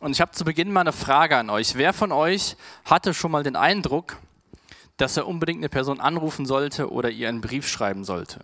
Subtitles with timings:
[0.00, 1.74] Und ich habe zu Beginn mal eine Frage an euch.
[1.74, 2.56] Wer von euch
[2.86, 4.16] hatte schon mal den Eindruck,
[4.96, 8.40] dass er unbedingt eine Person anrufen sollte oder ihr einen Brief schreiben sollte?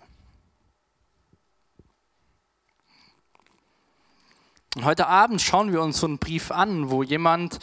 [4.74, 7.58] Und heute Abend schauen wir uns so einen Brief an, wo jemand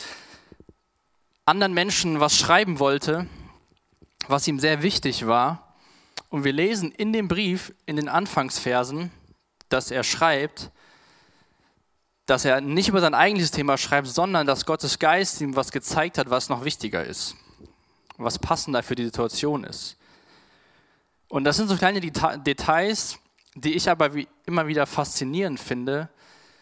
[1.45, 3.27] anderen Menschen was schreiben wollte,
[4.27, 5.75] was ihm sehr wichtig war.
[6.29, 9.11] Und wir lesen in dem Brief, in den Anfangsversen,
[9.69, 10.71] dass er schreibt,
[12.25, 16.17] dass er nicht über sein eigentliches Thema schreibt, sondern dass Gottes Geist ihm was gezeigt
[16.17, 17.35] hat, was noch wichtiger ist,
[18.17, 19.97] was passender für die Situation ist.
[21.27, 23.17] Und das sind so kleine Details,
[23.55, 24.11] die ich aber
[24.45, 26.09] immer wieder faszinierend finde,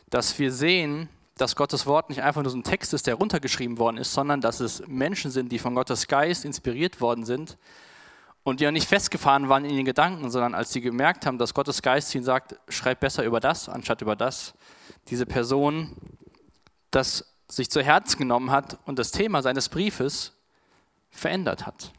[0.09, 3.77] dass wir sehen, dass Gottes Wort nicht einfach nur so ein Text ist, der runtergeschrieben
[3.77, 7.57] worden ist, sondern dass es Menschen sind, die von Gottes Geist inspiriert worden sind
[8.43, 11.53] und die ja nicht festgefahren waren in ihren Gedanken, sondern als sie gemerkt haben, dass
[11.53, 14.53] Gottes Geist ihnen sagt, schreib besser über das anstatt über das,
[15.11, 15.95] diese Person
[16.91, 20.34] das sich zu Herzen genommen hat und das Thema seines Briefes
[21.09, 21.91] verändert hat.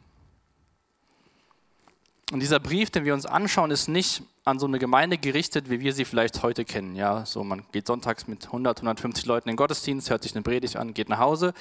[2.31, 5.79] Und dieser Brief, den wir uns anschauen, ist nicht an so eine Gemeinde gerichtet, wie
[5.79, 6.95] wir sie vielleicht heute kennen.
[6.95, 10.41] Ja, so man geht sonntags mit 100, 150 Leuten in den Gottesdienst, hört sich eine
[10.41, 11.53] Predigt an, geht nach Hause.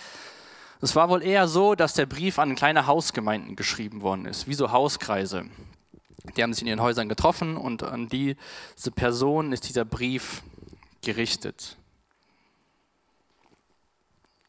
[0.80, 4.55] Es war wohl eher so, dass der Brief an kleine Hausgemeinden geschrieben worden ist, wie
[4.55, 5.45] so Hauskreise.
[6.36, 10.42] Die haben sich in ihren Häusern getroffen und an diese Person ist dieser Brief
[11.03, 11.77] gerichtet.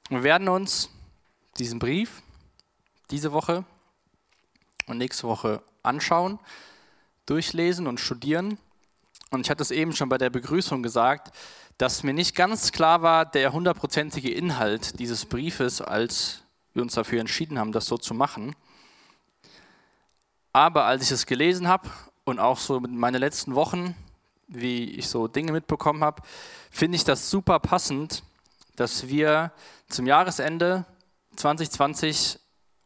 [0.10, 0.90] Wir werden uns
[1.58, 2.22] diesen Brief
[3.10, 3.66] diese Woche
[4.88, 6.40] und nächste Woche anschauen,
[7.26, 8.58] durchlesen und studieren.
[9.32, 11.36] Und ich hatte es eben schon bei der Begrüßung gesagt,
[11.78, 16.44] dass mir nicht ganz klar war der hundertprozentige Inhalt dieses Briefes, als
[16.74, 18.56] wir uns dafür entschieden haben, das so zu machen.
[20.52, 21.90] Aber als ich es gelesen habe
[22.26, 23.96] und auch so in meinen letzten Wochen
[24.54, 26.22] wie ich so Dinge mitbekommen habe,
[26.72, 28.24] finde ich das super passend,
[28.76, 29.52] dass wir
[29.90, 30.86] zum Jahresende
[31.36, 32.40] 2020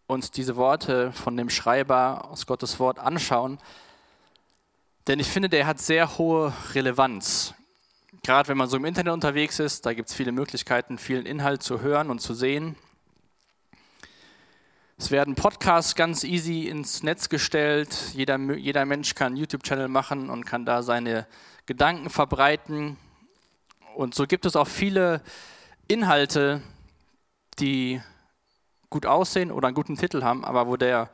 [0.08, 3.60] uns diese Worte von dem Schreiber aus Gottes Wort anschauen.
[5.08, 7.54] Denn ich finde, der hat sehr hohe Relevanz.
[8.23, 11.64] Gerade wenn man so im Internet unterwegs ist, da gibt es viele Möglichkeiten, vielen Inhalt
[11.64, 12.76] zu hören und zu sehen.
[14.98, 17.95] Es werden Podcasts ganz easy ins Netz gestellt.
[18.14, 21.28] Jeder, jeder Mensch kann einen YouTube-Channel machen und kann da seine
[21.67, 22.98] Gedanken verbreiten.
[23.95, 25.22] Und so gibt es auch viele
[25.88, 26.61] Inhalte,
[27.60, 28.02] die
[28.89, 31.11] gut aussehen oder einen guten Titel haben, aber wo der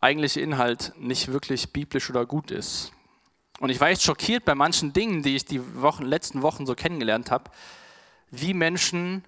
[0.00, 2.92] eigentliche Inhalt nicht wirklich biblisch oder gut ist.
[3.60, 6.74] Und ich war echt schockiert bei manchen Dingen, die ich die Wochen, letzten Wochen so
[6.74, 7.50] kennengelernt habe,
[8.30, 9.24] wie Menschen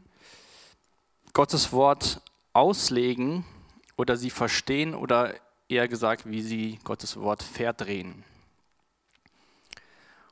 [1.33, 2.21] Gottes Wort
[2.53, 3.45] auslegen
[3.97, 5.35] oder sie verstehen oder
[5.69, 8.25] eher gesagt, wie sie Gottes Wort verdrehen.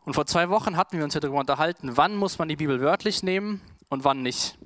[0.08, 2.80] Und vor zwei Wochen hatten wir uns ja darüber unterhalten, wann muss man die Bibel
[2.80, 3.60] wörtlich nehmen
[3.90, 4.56] und wann nicht.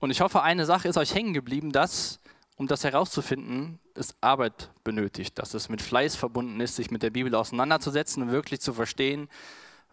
[0.00, 2.20] Und ich hoffe, eine Sache ist euch hängen geblieben, dass,
[2.56, 7.08] um das herauszufinden, es Arbeit benötigt, dass es mit Fleiß verbunden ist, sich mit der
[7.08, 9.30] Bibel auseinanderzusetzen und wirklich zu verstehen,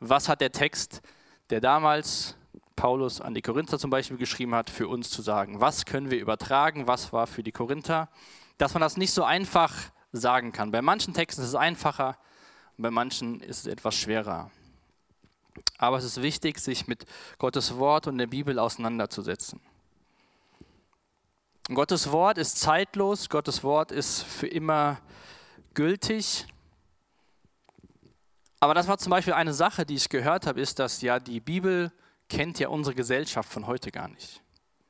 [0.01, 1.01] was hat der Text,
[1.49, 2.35] der damals
[2.75, 5.61] Paulus an die Korinther zum Beispiel geschrieben hat, für uns zu sagen.
[5.61, 6.87] Was können wir übertragen?
[6.87, 8.09] Was war für die Korinther?
[8.57, 9.73] Dass man das nicht so einfach
[10.11, 10.71] sagen kann.
[10.71, 12.17] Bei manchen Texten ist es einfacher,
[12.77, 14.51] bei manchen ist es etwas schwerer.
[15.77, 17.05] Aber es ist wichtig, sich mit
[17.37, 19.59] Gottes Wort und der Bibel auseinanderzusetzen.
[21.73, 24.99] Gottes Wort ist zeitlos, Gottes Wort ist für immer
[25.73, 26.45] gültig.
[28.59, 31.39] Aber das war zum Beispiel eine Sache, die ich gehört habe, ist, dass ja die
[31.39, 31.91] Bibel
[32.29, 34.41] kennt ja unsere Gesellschaft von heute gar nicht.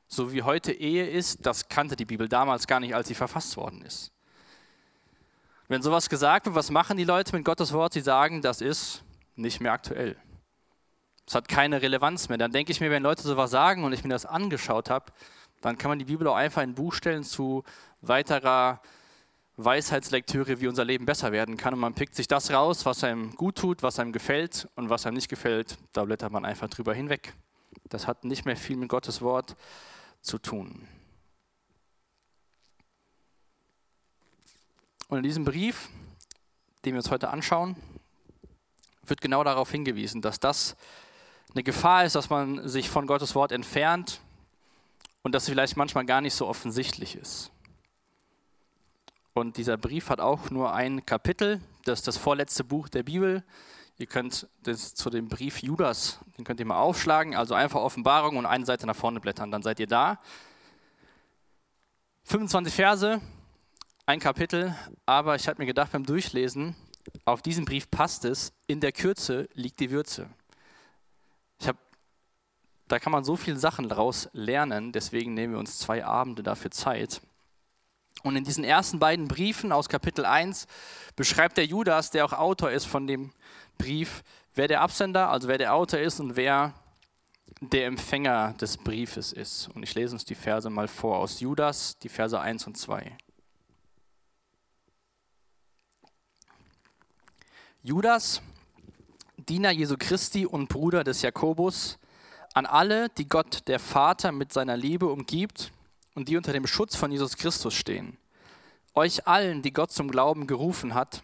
[0.08, 3.58] So wie heute Ehe ist, das kannte die Bibel damals gar nicht, als sie verfasst
[3.58, 4.12] worden ist.
[5.68, 7.94] Wenn sowas gesagt wird, was machen die Leute mit Gottes Wort?
[7.94, 9.04] Sie sagen, das ist
[9.36, 10.16] nicht mehr aktuell.
[11.26, 12.38] Es hat keine Relevanz mehr.
[12.38, 15.12] Dann denke ich mir, wenn Leute sowas sagen und ich mir das angeschaut habe,
[15.62, 17.64] dann kann man die Bibel auch einfach in ein Buch stellen zu
[18.02, 18.82] weiterer
[19.56, 21.74] Weisheitslektüre, wie unser Leben besser werden kann.
[21.74, 25.06] Und man pickt sich das raus, was einem gut tut, was einem gefällt und was
[25.06, 27.34] einem nicht gefällt, da blättert man einfach drüber hinweg.
[27.90, 29.56] Das hat nicht mehr viel mit Gottes Wort
[30.22, 30.88] zu tun.
[35.08, 35.90] Und in diesem Brief,
[36.84, 37.76] den wir uns heute anschauen,
[39.06, 40.76] wird genau darauf hingewiesen, dass das
[41.52, 44.22] eine Gefahr ist, dass man sich von Gottes Wort entfernt
[45.22, 47.52] und dass es vielleicht manchmal gar nicht so offensichtlich ist.
[49.34, 53.44] Und dieser Brief hat auch nur ein Kapitel, das ist das vorletzte Buch der Bibel.
[53.98, 58.38] Ihr könnt das zu dem Brief Judas, den könnt ihr mal aufschlagen, also einfach Offenbarung
[58.38, 60.20] und eine Seite nach vorne blättern, dann seid ihr da.
[62.26, 63.22] 25 Verse,
[64.06, 64.76] ein Kapitel,
[65.06, 66.76] aber ich habe mir gedacht beim Durchlesen,
[67.26, 70.30] auf diesen Brief passt es, in der Kürze liegt die Würze.
[72.88, 76.72] Da kann man so viele Sachen daraus lernen, deswegen nehmen wir uns zwei Abende dafür
[76.72, 77.22] Zeit.
[78.22, 80.68] Und in diesen ersten beiden Briefen aus Kapitel 1
[81.16, 83.32] beschreibt der Judas, der auch Autor ist von dem
[83.78, 86.74] Brief, wer der Absender, also wer der Autor ist und wer
[87.60, 89.70] der Empfänger des Briefes ist.
[89.74, 93.18] Und ich lese uns die Verse mal vor aus Judas, die Verse 1 und 2.
[97.82, 98.42] Judas,
[99.38, 101.98] Diener Jesu Christi und Bruder des Jakobus,
[102.54, 105.72] an alle, die Gott der Vater mit seiner Liebe umgibt
[106.16, 108.18] und die unter dem Schutz von Jesus Christus stehen.
[108.94, 111.24] Euch allen, die Gott zum Glauben gerufen hat,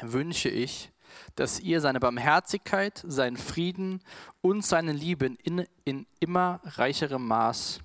[0.00, 0.90] wünsche ich,
[1.36, 4.00] dass ihr seine Barmherzigkeit, seinen Frieden
[4.40, 7.80] und seine Liebe in, in immer reicherem Maß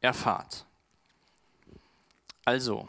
[0.00, 0.66] erfahrt.
[2.44, 2.88] Also,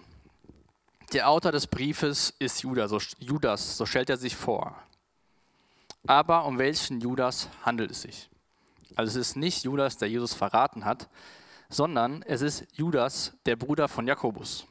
[1.13, 4.75] der Autor des Briefes ist Judas, so, Judas, so stellt er sich vor.
[6.05, 8.29] Aber um welchen Judas handelt es sich?
[8.95, 11.09] Also es ist nicht Judas, der Jesus verraten hat,
[11.69, 14.65] sondern es ist Judas, der Bruder von Jakobus.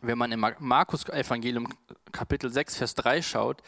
[0.00, 1.68] Wenn man im Markus-Evangelium
[2.12, 3.62] Kapitel 6, Vers 3 schaut,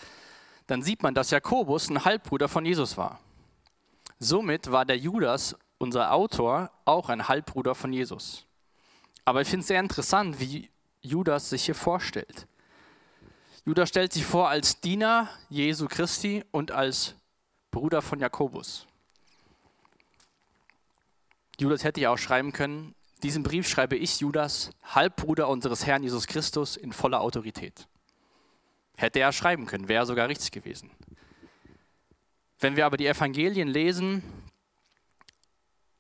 [0.66, 3.20] dann sieht man, dass Jakobus ein Halbbruder von Jesus war.
[4.18, 8.44] Somit war der Judas, unser Autor, auch ein Halbbruder von Jesus.
[9.24, 10.70] Aber ich finde es sehr interessant, wie
[11.00, 12.46] Judas sich hier vorstellt.
[13.64, 17.14] Judas stellt sich vor als Diener Jesu Christi und als
[17.70, 18.86] Bruder von Jakobus.
[21.60, 26.26] Judas hätte ja auch schreiben können, diesen Brief schreibe ich, Judas, Halbbruder unseres Herrn Jesus
[26.26, 27.88] Christus, in voller Autorität.
[28.96, 30.90] Hätte er schreiben können, wäre sogar richtig gewesen.
[32.60, 34.22] Wenn wir aber die Evangelien lesen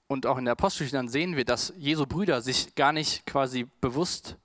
[0.06, 3.66] und auch in der Apostelgeschichte, dann sehen wir, dass Jesu Brüder sich gar nicht quasi
[3.80, 4.36] bewusst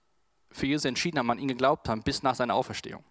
[0.51, 3.03] für Jesus entschieden haben, an ihn geglaubt haben, bis nach seiner Auferstehung.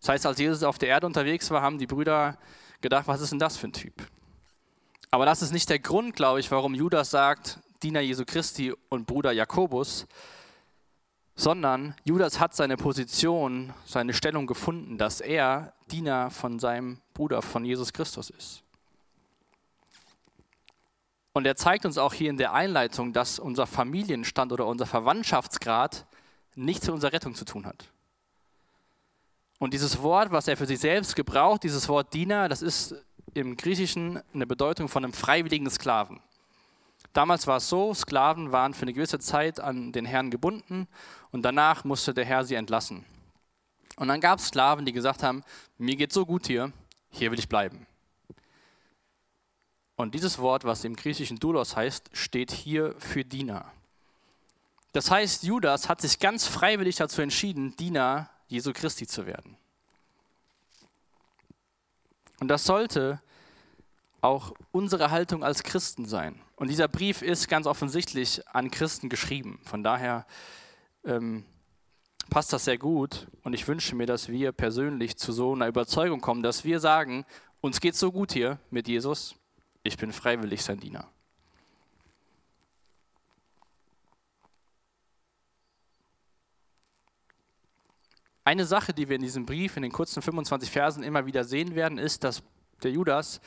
[0.00, 2.38] Das heißt, als Jesus auf der Erde unterwegs war, haben die Brüder
[2.80, 3.94] gedacht, was ist denn das für ein Typ?
[5.10, 9.06] Aber das ist nicht der Grund, glaube ich, warum Judas sagt, Diener Jesu Christi und
[9.06, 10.06] Bruder Jakobus,
[11.36, 17.64] sondern Judas hat seine Position, seine Stellung gefunden, dass er Diener von seinem Bruder, von
[17.64, 18.62] Jesus Christus ist.
[21.32, 26.06] Und er zeigt uns auch hier in der Einleitung, dass unser Familienstand oder unser Verwandtschaftsgrad
[26.54, 27.90] nichts mit unserer Rettung zu tun hat.
[29.58, 32.94] Und dieses Wort, was er für sich selbst gebraucht, dieses Wort Diener, das ist
[33.34, 36.20] im Griechischen eine Bedeutung von einem freiwilligen Sklaven.
[37.12, 40.88] Damals war es so, Sklaven waren für eine gewisse Zeit an den Herrn gebunden
[41.30, 43.04] und danach musste der Herr sie entlassen.
[43.96, 45.44] Und dann gab es Sklaven, die gesagt haben,
[45.78, 46.72] mir geht so gut hier,
[47.10, 47.86] hier will ich bleiben.
[49.96, 53.70] Und dieses Wort, was im griechischen Doulos heißt, steht hier für Diener.
[54.92, 59.56] Das heißt, Judas hat sich ganz freiwillig dazu entschieden, Diener Jesu Christi zu werden.
[62.44, 63.22] Und das sollte
[64.20, 66.42] auch unsere Haltung als Christen sein.
[66.56, 69.60] Und dieser Brief ist ganz offensichtlich an Christen geschrieben.
[69.64, 70.26] Von daher
[71.06, 71.46] ähm,
[72.28, 73.28] passt das sehr gut.
[73.44, 77.24] Und ich wünsche mir, dass wir persönlich zu so einer Überzeugung kommen, dass wir sagen,
[77.62, 79.36] uns geht so gut hier mit Jesus,
[79.82, 81.08] ich bin freiwillig sein Diener.
[88.44, 91.74] Eine Sache, die wir in diesem Brief, in den kurzen 25 Versen immer wieder sehen
[91.74, 92.42] werden, ist, dass
[92.82, 93.40] der Judas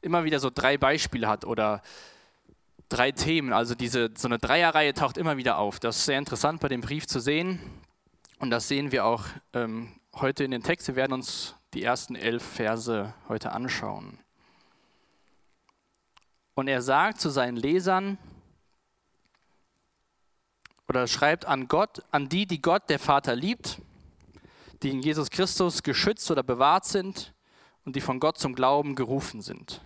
[0.00, 1.82] immer wieder so drei Beispiele hat oder
[2.88, 3.52] drei Themen.
[3.52, 5.80] Also diese, so eine Dreierreihe taucht immer wieder auf.
[5.80, 7.60] Das ist sehr interessant bei dem Brief zu sehen.
[8.38, 10.88] Und das sehen wir auch ähm, heute in den Text.
[10.88, 14.18] Wir werden uns die ersten elf Verse heute anschauen.
[16.54, 18.16] Und er sagt zu seinen Lesern,
[20.88, 23.78] oder schreibt an Gott, an die, die Gott, der Vater, liebt
[24.82, 27.34] die in Jesus Christus geschützt oder bewahrt sind
[27.84, 29.82] und die von Gott zum Glauben gerufen sind.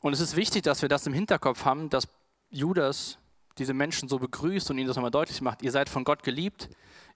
[0.00, 2.08] Und es ist wichtig, dass wir das im Hinterkopf haben, dass
[2.50, 3.18] Judas
[3.58, 5.62] diese Menschen so begrüßt und ihnen das nochmal deutlich macht.
[5.62, 6.68] Ihr seid von Gott geliebt,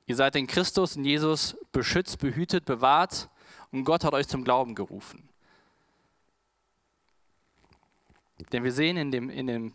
[0.06, 3.30] ihr seid in Christus, in Jesus beschützt, behütet, bewahrt
[3.70, 5.28] und Gott hat euch zum Glauben gerufen.
[8.52, 9.72] Denn wir sehen in dem, in dem,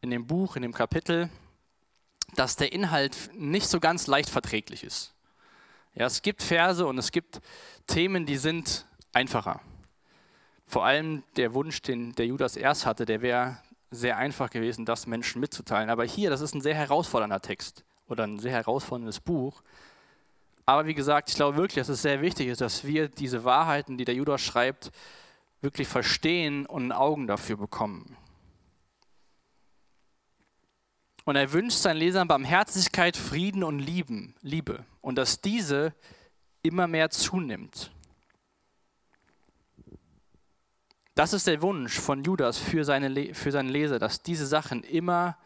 [0.00, 1.30] in dem Buch, in dem Kapitel,
[2.34, 5.15] dass der Inhalt nicht so ganz leicht verträglich ist.
[5.98, 7.40] Ja, es gibt Verse und es gibt
[7.86, 9.62] Themen, die sind einfacher.
[10.66, 13.56] Vor allem der Wunsch, den der Judas erst hatte, der wäre
[13.90, 15.88] sehr einfach gewesen, das Menschen mitzuteilen.
[15.88, 19.62] Aber hier, das ist ein sehr herausfordernder Text oder ein sehr herausforderndes Buch.
[20.66, 23.96] Aber wie gesagt, ich glaube wirklich, dass es sehr wichtig ist, dass wir diese Wahrheiten,
[23.96, 24.90] die der Judas schreibt,
[25.62, 28.18] wirklich verstehen und Augen dafür bekommen.
[31.26, 34.84] Und er wünscht seinen Lesern Barmherzigkeit, Frieden und Lieben, Liebe.
[35.00, 35.92] Und dass diese
[36.62, 37.90] immer mehr zunimmt.
[41.16, 45.36] Das ist der Wunsch von Judas für seine, für seine Leser, dass diese Sachen immer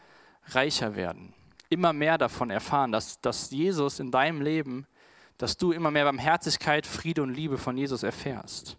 [0.49, 1.33] reicher werden,
[1.69, 4.85] immer mehr davon erfahren, dass, dass Jesus in deinem Leben,
[5.39, 8.77] dass du immer mehr Barmherzigkeit, Friede und Liebe von Jesus erfährst.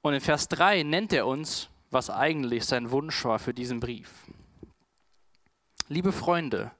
[0.00, 4.10] Und in Vers 3 nennt er uns, was eigentlich sein Wunsch war für diesen Brief.
[5.92, 6.70] Liebe Freunde,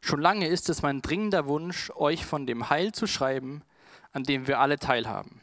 [0.00, 3.60] schon lange ist es mein dringender Wunsch, euch von dem Heil zu schreiben,
[4.12, 5.42] an dem wir alle teilhaben.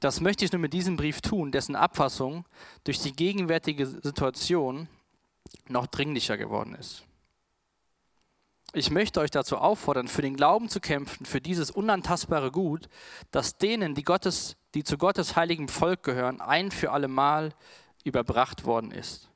[0.00, 2.44] Das möchte ich nur mit diesem Brief tun, dessen Abfassung
[2.82, 4.88] durch die gegenwärtige Situation
[5.68, 7.04] noch dringlicher geworden ist.
[8.72, 12.88] Ich möchte euch dazu auffordern, für den Glauben zu kämpfen, für dieses unantastbare Gut,
[13.30, 17.54] das denen, die, Gottes, die zu Gottes heiligem Volk gehören, ein für alle Mal
[18.02, 19.30] überbracht worden ist.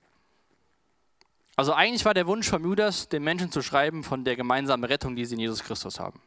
[1.58, 5.16] Also eigentlich war der Wunsch von Judas, den Menschen zu schreiben von der gemeinsamen Rettung,
[5.16, 6.22] die sie in Jesus Christus haben.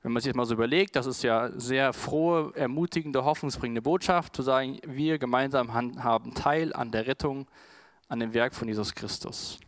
[0.00, 4.36] Wenn man sich das mal so überlegt, das ist ja sehr frohe, ermutigende, hoffnungsbringende Botschaft,
[4.36, 7.48] zu sagen, wir gemeinsam haben Teil an der Rettung,
[8.06, 9.58] an dem Werk von Jesus Christus.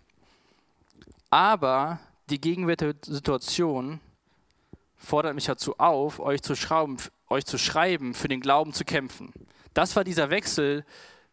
[1.30, 1.98] Aber
[2.30, 3.98] die gegenwärtige Situation
[4.96, 9.32] fordert mich dazu auf, euch zu, schrauben, euch zu schreiben, für den Glauben zu kämpfen.
[9.72, 10.84] Das war dieser Wechsel,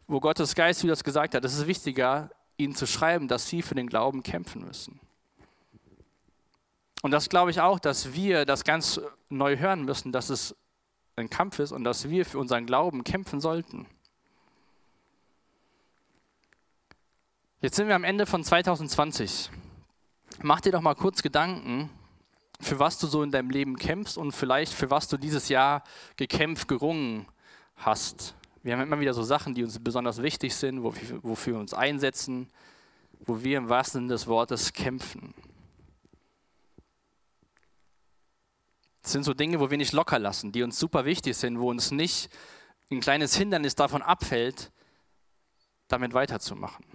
[0.08, 2.32] wo Gottes Geist, wie das gesagt hat, es ist wichtiger,
[2.64, 5.00] ihnen zu schreiben, dass sie für den Glauben kämpfen müssen.
[7.02, 10.56] Und das glaube ich auch, dass wir das ganz neu hören müssen, dass es
[11.16, 13.88] ein Kampf ist und dass wir für unseren Glauben kämpfen sollten.
[17.60, 19.52] Jetzt sind wir am Ende von 2020.
[20.42, 21.90] Mach dir doch mal kurz Gedanken,
[22.60, 25.84] für was du so in deinem Leben kämpfst und vielleicht für was du dieses Jahr
[26.16, 27.28] gekämpft, gerungen
[27.76, 28.36] hast.
[28.64, 32.48] Wir haben immer wieder so Sachen, die uns besonders wichtig sind, wofür wir uns einsetzen,
[33.20, 35.34] wo wir im wahrsten Sinne des Wortes kämpfen.
[39.02, 41.72] Das sind so Dinge, wo wir nicht locker lassen, die uns super wichtig sind, wo
[41.72, 42.30] uns nicht
[42.92, 44.72] ein kleines Hindernis davon abfällt,
[45.88, 46.86] damit weiterzumachen.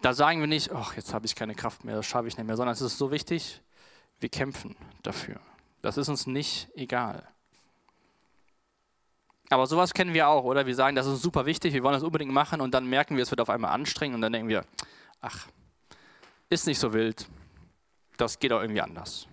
[0.00, 2.46] Da sagen wir nicht, ach, jetzt habe ich keine Kraft mehr, das schaffe ich nicht
[2.46, 3.60] mehr, sondern es ist so wichtig,
[4.20, 5.40] wir kämpfen dafür.
[5.82, 7.28] Das ist uns nicht egal.
[9.50, 10.66] Aber sowas kennen wir auch, oder?
[10.66, 13.22] Wir sagen, das ist super wichtig, wir wollen das unbedingt machen und dann merken wir,
[13.22, 14.64] es wird auf einmal anstrengend und dann denken wir,
[15.20, 15.46] ach,
[16.50, 17.28] ist nicht so wild,
[18.16, 19.28] das geht auch irgendwie anders.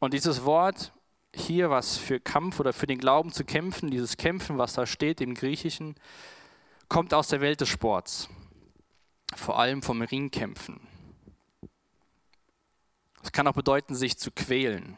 [0.00, 0.92] Und dieses Wort
[1.34, 5.20] hier, was für Kampf oder für den Glauben zu kämpfen, dieses Kämpfen, was da steht
[5.20, 5.94] im Griechischen,
[6.88, 8.28] kommt aus der Welt des Sports,
[9.34, 10.80] vor allem vom Ringkämpfen.
[13.22, 14.96] Es kann auch bedeuten, sich zu quälen.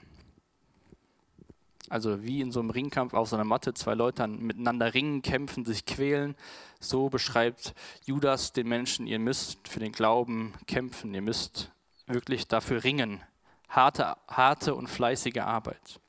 [1.93, 5.67] Also wie in so einem Ringkampf auf so einer Matte zwei Leute miteinander ringen, kämpfen,
[5.67, 6.37] sich quälen.
[6.81, 7.75] So beschreibt
[8.07, 11.71] Judas den Menschen, ihr müsst für den Glauben kämpfen, ihr müsst
[12.07, 13.21] wirklich dafür ringen.
[13.69, 16.01] Harte, harte und fleißige Arbeit.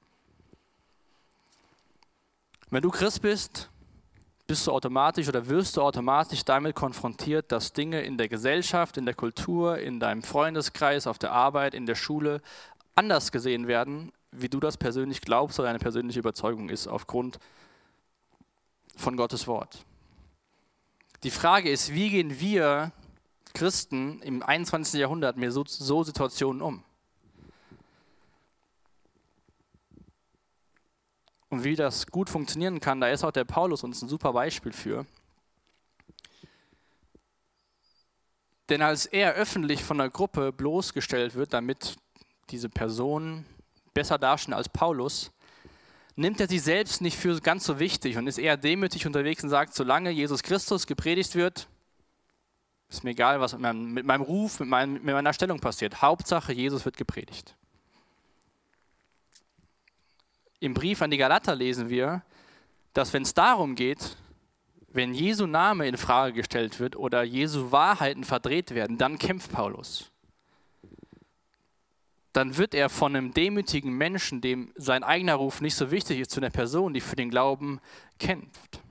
[2.69, 3.69] Wenn du Christ bist,
[4.47, 9.05] bist du automatisch oder wirst du automatisch damit konfrontiert, dass Dinge in der Gesellschaft, in
[9.05, 12.41] der Kultur, in deinem Freundeskreis, auf der Arbeit, in der Schule
[12.95, 17.39] anders gesehen werden, wie du das persönlich glaubst oder deine persönliche Überzeugung ist aufgrund
[18.95, 19.85] von Gottes Wort.
[21.23, 22.91] Die Frage ist, wie gehen wir
[23.53, 24.99] Christen im 21.
[24.99, 26.83] Jahrhundert mit so, so Situationen um?
[31.49, 34.73] Und wie das gut funktionieren kann, da ist auch der Paulus uns ein super Beispiel
[34.73, 35.05] für.
[38.69, 41.95] Denn als er öffentlich von der Gruppe bloßgestellt wird, damit
[42.49, 43.45] diese Person
[43.93, 45.31] besser dastehen als Paulus,
[46.15, 49.49] nimmt er sich selbst nicht für ganz so wichtig und ist eher demütig unterwegs und
[49.49, 51.67] sagt, solange Jesus Christus gepredigt wird,
[52.89, 56.01] ist mir egal, was mit meinem, Ruf, mit meiner Stellung passiert.
[56.01, 57.55] Hauptsache, Jesus wird gepredigt.
[60.59, 62.21] Im Brief an die Galater lesen wir,
[62.93, 64.15] dass wenn es darum geht,
[64.89, 70.12] wenn Jesu Name in Frage gestellt wird oder Jesu Wahrheiten verdreht werden, dann kämpft Paulus
[72.33, 76.31] dann wird er von einem demütigen Menschen, dem sein eigener Ruf nicht so wichtig ist,
[76.31, 77.79] zu einer Person, die für den Glauben
[78.19, 78.81] kämpft.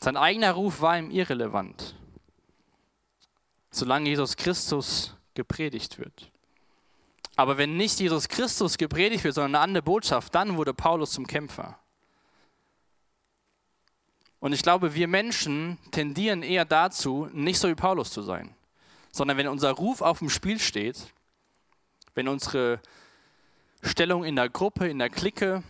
[0.00, 1.96] Sein eigener Ruf war ihm irrelevant,
[3.70, 6.30] solange Jesus Christus gepredigt wird.
[7.36, 11.26] Aber wenn nicht Jesus Christus gepredigt wird, sondern eine andere Botschaft, dann wurde Paulus zum
[11.26, 11.78] Kämpfer.
[14.40, 18.54] Und ich glaube, wir Menschen tendieren eher dazu, nicht so wie Paulus zu sein
[19.12, 21.12] sondern wenn unser Ruf auf dem Spiel steht,
[22.14, 22.80] wenn unsere
[23.82, 25.62] Stellung in der Gruppe, in der Clique,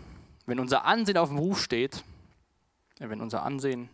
[0.47, 2.05] wenn unser Ansehen auf dem Ruf steht,
[2.99, 3.91] äh, wenn unser Ansehen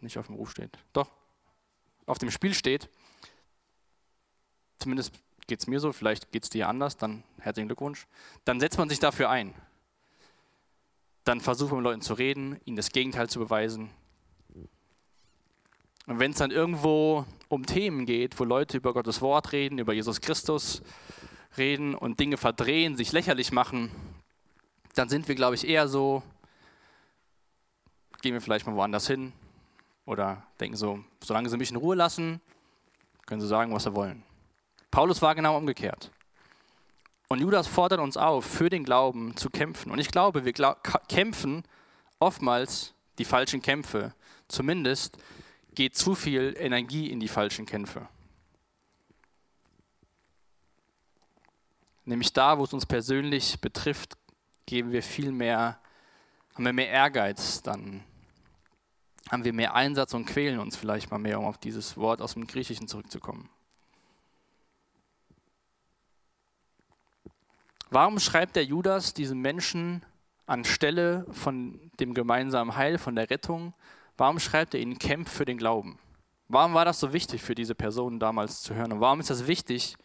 [0.00, 1.10] nicht auf dem Ruf steht, doch,
[2.06, 2.88] auf dem Spiel steht,
[4.78, 5.12] zumindest
[5.46, 8.06] geht es mir so, vielleicht geht es dir anders, dann herzlichen Glückwunsch.
[8.44, 9.54] Dann setzt man sich dafür ein.
[11.24, 13.90] Dann versucht man mit Leuten zu reden, ihnen das Gegenteil zu beweisen.
[16.06, 19.92] Und wenn es dann irgendwo um Themen geht, wo Leute über Gottes Wort reden, über
[19.92, 20.82] Jesus Christus
[21.58, 23.90] reden und Dinge verdrehen, sich lächerlich machen,
[24.94, 26.22] dann sind wir, glaube ich, eher so,
[28.22, 29.32] gehen wir vielleicht mal woanders hin
[30.04, 32.40] oder denken so, solange sie mich in Ruhe lassen,
[33.26, 34.22] können sie sagen, was sie wollen.
[34.90, 36.10] Paulus war genau umgekehrt.
[37.28, 39.90] Und Judas fordert uns auf, für den Glauben zu kämpfen.
[39.90, 40.52] Und ich glaube, wir
[41.08, 41.64] kämpfen
[42.20, 44.14] oftmals die falschen Kämpfe.
[44.46, 45.18] Zumindest
[45.76, 48.08] geht zu viel Energie in die falschen Kämpfe.
[52.04, 54.16] Nämlich da, wo es uns persönlich betrifft,
[54.64, 55.78] geben wir viel mehr,
[56.54, 58.02] haben wir mehr Ehrgeiz, dann
[59.30, 62.34] haben wir mehr Einsatz und quälen uns vielleicht mal mehr, um auf dieses Wort aus
[62.34, 63.50] dem Griechischen zurückzukommen.
[67.90, 70.04] Warum schreibt der Judas diesen Menschen
[70.46, 73.74] anstelle von dem gemeinsamen Heil, von der Rettung,
[74.16, 75.98] warum schreibt er ihnen Kämpf für den Glauben?
[76.48, 78.92] Warum war das so wichtig für diese Personen damals zu hören?
[78.92, 79.96] Und warum ist das wichtig,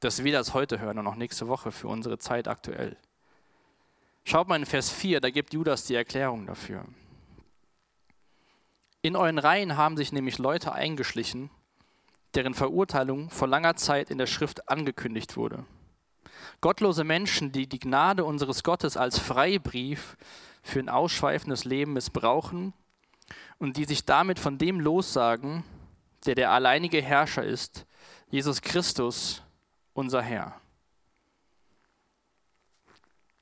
[0.00, 2.96] dass wir das heute hören und auch nächste Woche für unsere Zeit aktuell?
[4.24, 6.84] Schaut mal in Vers 4, da gibt Judas die Erklärung dafür.
[9.02, 11.50] In euren Reihen haben sich nämlich Leute eingeschlichen,
[12.34, 15.64] deren Verurteilung vor langer Zeit in der Schrift angekündigt wurde.
[16.60, 20.16] Gottlose Menschen, die die Gnade unseres Gottes als Freibrief
[20.62, 22.72] für ein ausschweifendes Leben missbrauchen
[23.58, 25.64] und die sich damit von dem lossagen,
[26.26, 27.86] der der alleinige Herrscher ist,
[28.28, 29.42] Jesus Christus,
[29.94, 30.60] unser Herr.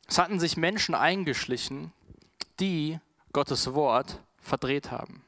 [0.06, 1.92] Es hatten sich Menschen eingeschlichen,
[2.60, 3.00] die
[3.32, 5.24] Gottes Wort verdreht haben.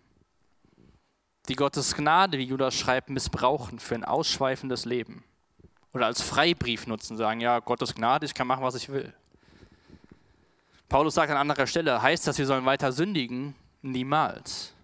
[1.48, 5.24] Die Gottes Gnade, wie Judas schreibt, missbrauchen für ein ausschweifendes Leben
[5.96, 9.12] oder als Freibrief nutzen, sagen, ja, Gottes Gnade, ich kann machen, was ich will.
[10.88, 13.54] Paulus sagt an anderer Stelle, heißt das, wir sollen weiter sündigen?
[13.90, 14.74] Niemals.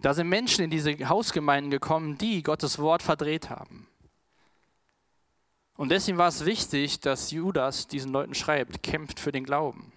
[0.00, 3.88] Da sind Menschen in diese Hausgemeinden gekommen, die Gottes Wort verdreht haben.
[5.76, 9.92] Und deswegen war es wichtig, dass Judas diesen Leuten schreibt, kämpft für den Glauben.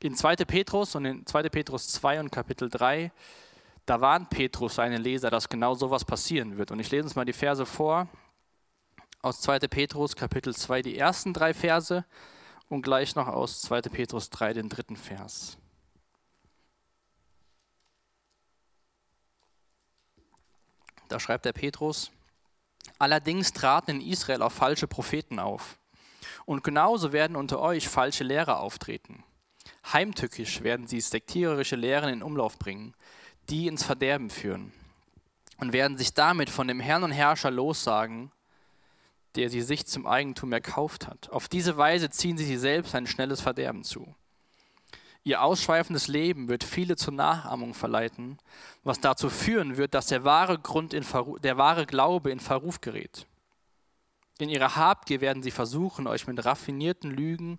[0.00, 0.36] In 2.
[0.36, 1.48] Petrus und in 2.
[1.48, 3.10] Petrus 2 und Kapitel 3
[3.86, 6.70] da warnt Petrus seine Leser, dass genau sowas passieren wird.
[6.70, 8.08] Und ich lese uns mal die Verse vor
[9.20, 9.60] aus 2.
[9.60, 12.04] Petrus Kapitel 2, die ersten drei Verse
[12.68, 13.82] und gleich noch aus 2.
[13.82, 15.58] Petrus 3, den dritten Vers.
[21.08, 22.10] Da schreibt der Petrus,
[22.98, 25.78] allerdings traten in Israel auch falsche Propheten auf.
[26.46, 29.24] Und genauso werden unter euch falsche Lehrer auftreten.
[29.92, 32.94] Heimtückisch werden sie sektiererische Lehren in Umlauf bringen
[33.48, 34.72] die ins Verderben führen
[35.58, 38.30] und werden sich damit von dem Herrn und Herrscher lossagen,
[39.36, 41.30] der sie sich zum Eigentum erkauft hat.
[41.30, 44.14] Auf diese Weise ziehen sie sich selbst ein schnelles Verderben zu.
[45.26, 48.38] Ihr ausschweifendes Leben wird viele zur Nachahmung verleiten,
[48.82, 52.82] was dazu führen wird, dass der wahre, Grund in Verruf, der wahre Glaube in Verruf
[52.82, 53.26] gerät.
[54.38, 57.58] In ihrer Habgier werden sie versuchen, euch mit raffinierten Lügen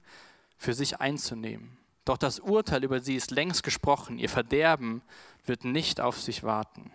[0.57, 1.77] für sich einzunehmen.
[2.05, 4.19] Doch das Urteil über sie ist längst gesprochen.
[4.19, 5.01] Ihr Verderben
[5.45, 6.91] wird nicht auf sich warten.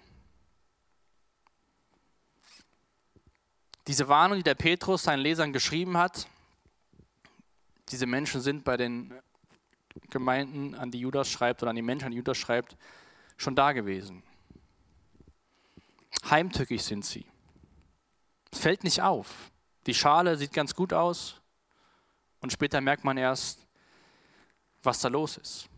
[3.91, 6.29] Diese Warnung, die der Petrus seinen Lesern geschrieben hat,
[7.89, 9.13] diese Menschen sind bei den
[10.11, 12.77] Gemeinden, an die Judas schreibt oder an die Menschen, an die Judas schreibt,
[13.37, 14.23] schon da gewesen.
[16.31, 17.27] Heimtückig sind sie.
[18.53, 19.51] Es fällt nicht auf.
[19.87, 21.41] Die Schale sieht ganz gut aus
[22.43, 23.67] und später merkt man erst,
[24.85, 25.69] was da los ist.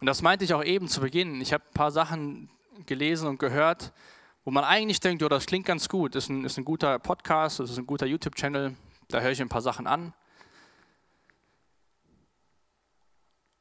[0.00, 1.38] Und das meinte ich auch eben zu Beginn.
[1.42, 2.48] Ich habe ein paar Sachen
[2.86, 3.92] gelesen und gehört,
[4.44, 7.60] wo man eigentlich denkt, ja, das klingt ganz gut, ist ein, ist ein guter Podcast,
[7.60, 8.76] das ist ein guter YouTube-Channel,
[9.08, 10.12] da höre ich ein paar Sachen an.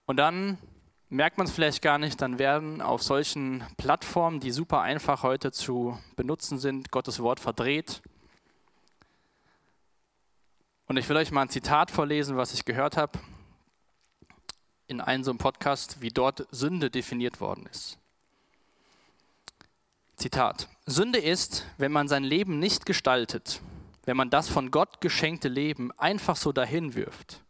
[0.06, 0.58] Und dann
[1.10, 5.52] merkt man es vielleicht gar nicht, dann werden auf solchen Plattformen, die super einfach heute
[5.52, 8.02] zu benutzen sind, Gottes Wort verdreht.
[10.88, 13.20] Und ich will euch mal ein Zitat vorlesen, was ich gehört habe
[14.88, 17.98] in einem so einem Podcast, wie dort Sünde definiert worden ist.
[20.24, 20.70] Zitat.
[20.86, 23.62] Sünde ist, wenn man sein Leben nicht gestaltet,
[24.06, 27.44] wenn man das von Gott geschenkte Leben einfach so dahin wirft,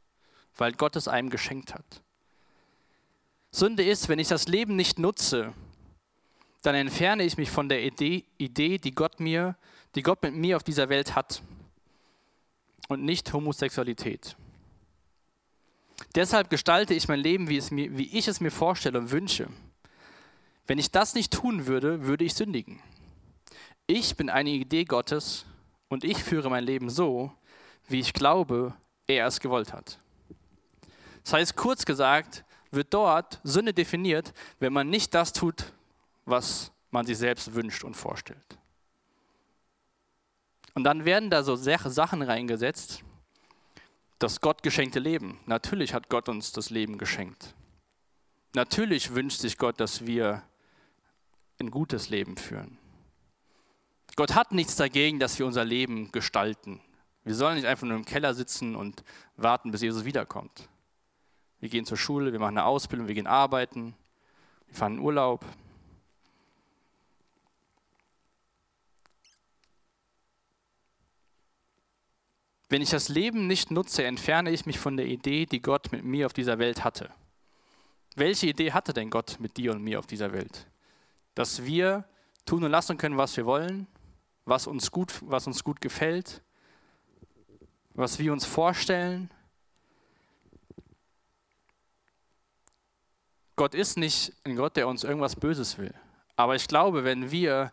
[0.58, 2.02] weil Gott es einem geschenkt hat.
[3.52, 5.54] Sünde ist, wenn ich das Leben nicht nutze,
[6.64, 9.56] dann entferne ich mich von der Idee, Idee die, Gott mir,
[9.94, 11.44] die Gott mit mir auf dieser Welt hat
[12.88, 14.36] und nicht Homosexualität.
[16.16, 19.48] Deshalb gestalte ich mein Leben, wie, mir, wie ich es mir vorstelle und wünsche.
[20.66, 22.82] Wenn ich das nicht tun würde, würde ich sündigen.
[23.86, 25.46] Ich bin eine Idee Gottes
[25.90, 27.32] und ich führe mein Leben so,
[27.88, 28.74] wie ich glaube,
[29.08, 30.00] er es gewollt hat.
[31.24, 35.74] Das heißt, kurz gesagt, wird dort Sünde definiert, wenn man nicht das tut,
[36.26, 38.58] was man sich selbst wünscht und vorstellt.
[40.74, 43.04] Und dann werden da so Sachen reingesetzt,
[44.18, 45.40] das Gott geschenkte Leben.
[45.46, 47.54] Natürlich hat Gott uns das Leben geschenkt.
[48.54, 50.44] Natürlich wünscht sich Gott, dass wir
[51.64, 52.78] ein gutes Leben führen.
[54.16, 56.82] Gott hat nichts dagegen, dass wir unser Leben gestalten.
[57.24, 59.04] Wir sollen nicht einfach nur im Keller sitzen und
[59.38, 60.70] warten, bis Jesus wiederkommt.
[61.60, 63.96] Wir gehen zur Schule, wir machen eine Ausbildung, wir gehen arbeiten,
[64.68, 65.46] wir fahren in Urlaub.
[72.68, 76.04] Wenn ich das Leben nicht nutze, entferne ich mich von der Idee, die Gott mit
[76.04, 77.12] mir auf dieser Welt hatte.
[78.16, 80.68] Welche Idee hatte denn Gott mit dir und mir auf dieser Welt?
[81.36, 82.06] Dass wir
[82.46, 83.88] tun und lassen können, was wir wollen,
[84.46, 86.42] was uns gut, was uns gut gefällt,
[87.94, 89.30] was wir uns vorstellen.
[93.56, 95.94] Gott ist nicht ein Gott, der uns irgendwas Böses will.
[96.36, 97.72] Aber ich glaube, wenn wir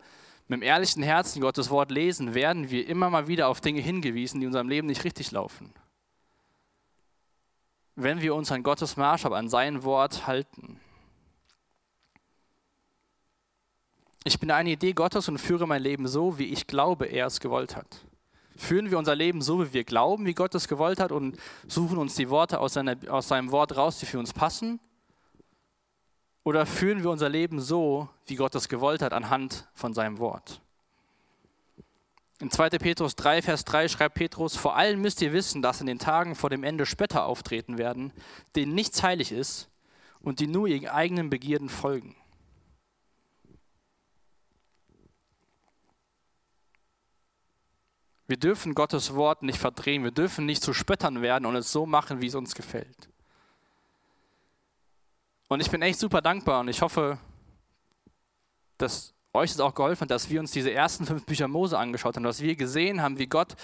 [0.51, 4.41] mit dem ehrlichen Herzen Gottes Wort lesen, werden wir immer mal wieder auf Dinge hingewiesen,
[4.41, 5.73] die in unserem Leben nicht richtig laufen.
[7.95, 10.80] Wenn wir uns an Gottes Maßstab, an sein Wort halten.
[14.23, 17.39] Ich bin eine Idee Gottes und führe mein Leben so, wie ich glaube, er es
[17.39, 18.05] gewollt hat.
[18.55, 21.97] Führen wir unser Leben so, wie wir glauben, wie Gott es gewollt hat und suchen
[21.97, 24.79] uns die Worte aus, seiner, aus seinem Wort raus, die für uns passen?
[26.43, 30.61] Oder führen wir unser Leben so, wie Gott es gewollt hat, anhand von seinem Wort?
[32.39, 32.69] In 2.
[32.69, 36.35] Petrus 3, Vers 3 schreibt Petrus, vor allem müsst ihr wissen, dass in den Tagen
[36.35, 38.11] vor dem Ende Spötter auftreten werden,
[38.55, 39.69] denen nichts heilig ist
[40.21, 42.15] und die nur ihren eigenen Begierden folgen.
[48.31, 50.05] Wir dürfen Gottes Wort nicht verdrehen.
[50.05, 53.09] Wir dürfen nicht zu Spöttern werden und es so machen, wie es uns gefällt.
[55.49, 57.17] Und ich bin echt super dankbar und ich hoffe,
[58.77, 62.15] dass euch es auch geholfen hat, dass wir uns diese ersten fünf Bücher Mose angeschaut
[62.15, 63.55] haben, dass wir gesehen haben, wie Gott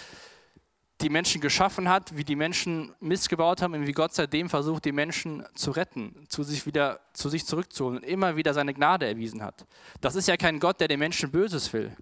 [0.99, 4.91] die Menschen geschaffen hat, wie die Menschen missgebaut haben und wie Gott seitdem versucht, die
[4.91, 9.41] Menschen zu retten, zu sich wieder zu sich zurückzuholen und immer wieder seine Gnade erwiesen
[9.43, 9.65] hat.
[10.01, 11.95] Das ist ja kein Gott, der den Menschen Böses will.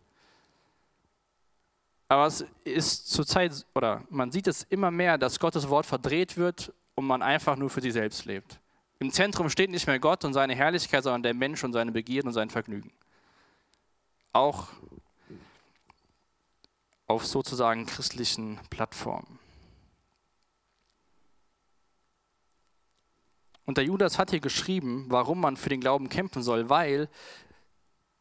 [2.08, 6.72] Aber es ist zurzeit, oder man sieht es immer mehr, dass Gottes Wort verdreht wird
[6.94, 8.60] und man einfach nur für sich selbst lebt.
[9.00, 12.30] Im Zentrum steht nicht mehr Gott und seine Herrlichkeit, sondern der Mensch und seine Begierden
[12.30, 12.92] und sein Vergnügen.
[14.32, 14.68] Auch
[17.08, 19.40] auf sozusagen christlichen Plattformen.
[23.66, 27.10] Und der Judas hat hier geschrieben, warum man für den Glauben kämpfen soll, weil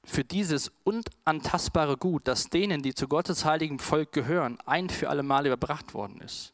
[0.05, 5.23] für dieses unantastbare Gut, das denen, die zu Gottes heiligem Volk gehören, ein für alle
[5.23, 6.53] Mal überbracht worden ist.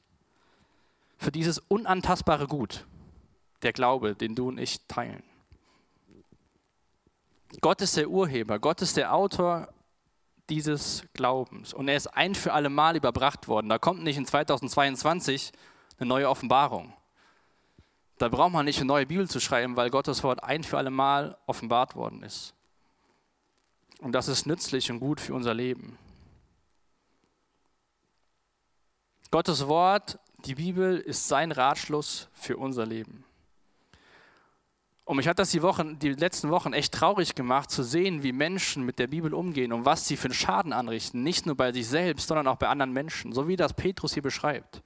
[1.19, 2.87] Für dieses unantastbare Gut,
[3.63, 5.23] der Glaube, den du und ich teilen.
[7.61, 9.69] Gott ist der Urheber, Gott ist der Autor
[10.49, 13.69] dieses Glaubens und er ist ein für alle Mal überbracht worden.
[13.69, 15.53] Da kommt nicht in 2022
[15.99, 16.93] eine neue Offenbarung.
[18.19, 20.91] Da braucht man nicht eine neue Bibel zu schreiben, weil Gottes Wort ein für alle
[20.91, 22.55] Mal offenbart worden ist.
[24.01, 25.99] Und das ist nützlich und gut für unser Leben.
[29.31, 33.25] Gottes Wort, die Bibel, ist sein Ratschluss für unser Leben.
[35.05, 38.33] Und mich hat das die, Wochen, die letzten Wochen echt traurig gemacht, zu sehen, wie
[38.33, 41.23] Menschen mit der Bibel umgehen und was sie für einen Schaden anrichten.
[41.23, 44.23] Nicht nur bei sich selbst, sondern auch bei anderen Menschen, so wie das Petrus hier
[44.23, 44.83] beschreibt.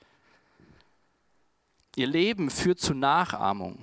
[1.97, 3.79] Ihr Leben führt zu Nachahmung,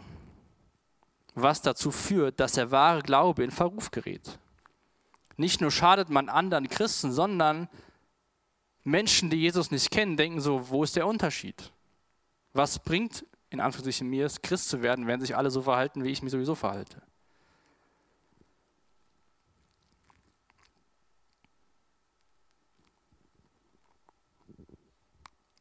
[1.35, 4.39] was dazu führt, dass der wahre Glaube in Verruf gerät.
[5.41, 7.67] Nicht nur schadet man anderen Christen, sondern
[8.83, 11.71] Menschen, die Jesus nicht kennen, denken so, wo ist der Unterschied?
[12.53, 16.09] Was bringt in Anführungszeichen mir es, Christ zu werden, wenn sich alle so verhalten, wie
[16.09, 17.01] ich mich sowieso verhalte?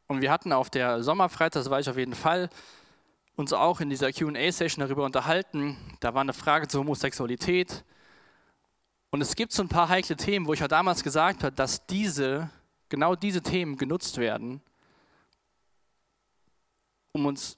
[0.05, 2.51] Und wir hatten auf der Sommerfreizeit, das war ich auf jeden Fall,
[3.35, 5.75] uns auch in dieser QA-Session darüber unterhalten.
[6.01, 7.83] Da war eine Frage zur Homosexualität.
[9.11, 11.85] Und es gibt so ein paar heikle Themen, wo ich ja damals gesagt habe, dass
[11.85, 12.49] diese,
[12.87, 14.61] genau diese Themen genutzt werden,
[17.11, 17.57] um uns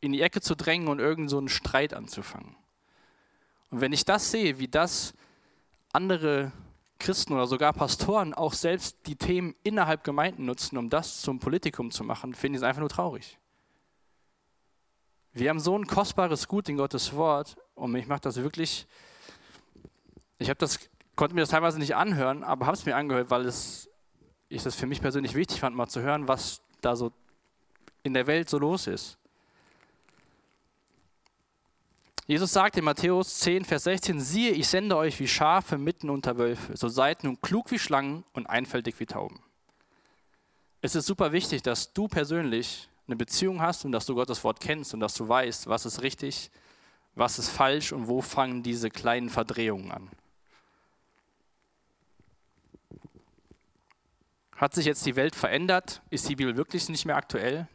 [0.00, 2.54] in die Ecke zu drängen und irgend so einen Streit anzufangen.
[3.70, 5.14] Und wenn ich das sehe, wie das
[5.92, 6.52] andere
[7.00, 11.90] Christen oder sogar Pastoren auch selbst die Themen innerhalb Gemeinden nutzen, um das zum Politikum
[11.90, 13.36] zu machen, finde ich es einfach nur traurig.
[15.32, 18.86] Wir haben so ein kostbares Gut in Gottes Wort und mich macht das wirklich
[20.38, 20.78] ich habe das
[21.18, 23.90] konnte mir das teilweise nicht anhören, aber habe es mir angehört, weil es,
[24.48, 27.12] ich das für mich persönlich wichtig fand, mal zu hören, was da so
[28.04, 29.18] in der Welt so los ist.
[32.28, 36.38] Jesus sagt in Matthäus 10, Vers 16, siehe, ich sende euch wie Schafe mitten unter
[36.38, 39.42] Wölfe, so seid nun klug wie Schlangen und einfältig wie Tauben.
[40.80, 44.60] Es ist super wichtig, dass du persönlich eine Beziehung hast und dass du Gottes Wort
[44.60, 46.50] kennst und dass du weißt, was ist richtig,
[47.16, 50.10] was ist falsch und wo fangen diese kleinen Verdrehungen an.
[54.58, 56.02] Hat sich jetzt die Welt verändert?
[56.10, 57.68] Ist die Bibel wirklich nicht mehr aktuell?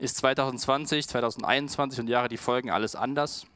[0.00, 3.46] Ist 2020, 2021 und Jahre die Folgen alles anders?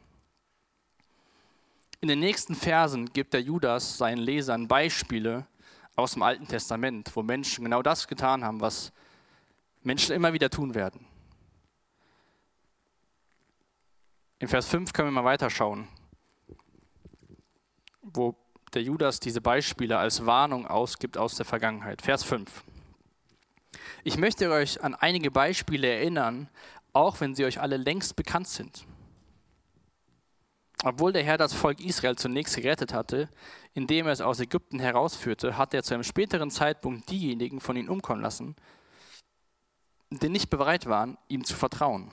[2.00, 5.48] In den nächsten Versen gibt der Judas seinen Lesern Beispiele
[5.96, 8.92] aus dem Alten Testament, wo Menschen genau das getan haben, was
[9.82, 11.04] Menschen immer wieder tun werden.
[14.38, 15.88] In Vers 5 können wir mal weiterschauen,
[18.02, 18.36] wo
[18.74, 22.02] der Judas diese Beispiele als Warnung ausgibt aus der Vergangenheit.
[22.02, 22.64] Vers 5.
[24.04, 26.48] Ich möchte euch an einige Beispiele erinnern,
[26.92, 28.86] auch wenn sie euch alle längst bekannt sind.
[30.84, 33.28] Obwohl der Herr das Volk Israel zunächst gerettet hatte,
[33.74, 37.88] indem er es aus Ägypten herausführte, hat er zu einem späteren Zeitpunkt diejenigen von ihnen
[37.88, 38.54] umkommen lassen,
[40.10, 42.10] die nicht bereit waren, ihm zu vertrauen.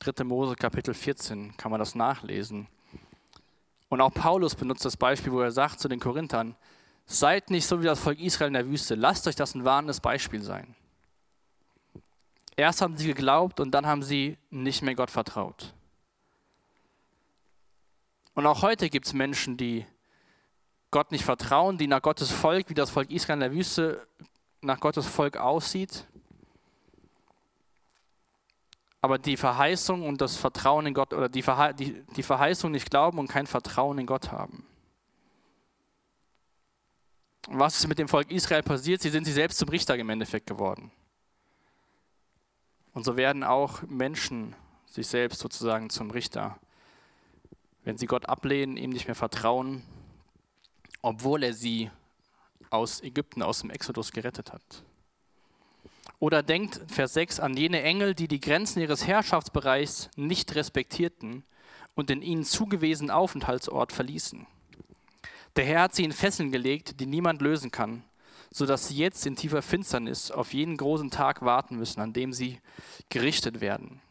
[0.00, 0.24] 3.
[0.24, 2.68] Mose Kapitel 14 kann man das nachlesen.
[3.90, 6.56] Und auch Paulus benutzt das Beispiel, wo er sagt zu den Korinthern,
[7.06, 10.00] seid nicht so wie das Volk Israel in der Wüste, lasst euch das ein warnendes
[10.00, 10.76] Beispiel sein.
[12.56, 15.74] Erst haben sie geglaubt und dann haben sie nicht mehr Gott vertraut.
[18.34, 19.84] Und auch heute gibt es Menschen, die
[20.92, 24.06] Gott nicht vertrauen, die nach Gottes Volk, wie das Volk Israel in der Wüste
[24.60, 26.06] nach Gottes Volk aussieht,
[29.02, 32.90] aber die Verheißung und das Vertrauen in Gott oder die, Verhe die, die Verheißung nicht
[32.90, 34.66] glauben und kein Vertrauen in Gott haben.
[37.48, 39.00] Und was ist mit dem Volk Israel passiert?
[39.00, 40.90] Sie sind sie selbst zum Richter im Endeffekt geworden.
[42.92, 44.54] Und so werden auch Menschen
[44.86, 46.58] sich selbst sozusagen zum Richter,
[47.84, 49.82] wenn sie Gott ablehnen, ihm nicht mehr vertrauen,
[51.00, 51.90] obwohl er sie
[52.68, 54.84] aus Ägypten, aus dem Exodus gerettet hat.
[56.20, 61.44] Oder denkt, Vers 6, an jene Engel, die die Grenzen ihres Herrschaftsbereichs nicht respektierten
[61.94, 64.46] und den ihnen zugewiesenen Aufenthaltsort verließen.
[65.56, 68.04] Der Herr hat sie in Fesseln gelegt, die niemand lösen kann,
[68.52, 72.60] sodass sie jetzt in tiefer Finsternis auf jeden großen Tag warten müssen, an dem sie
[73.08, 74.02] gerichtet werden.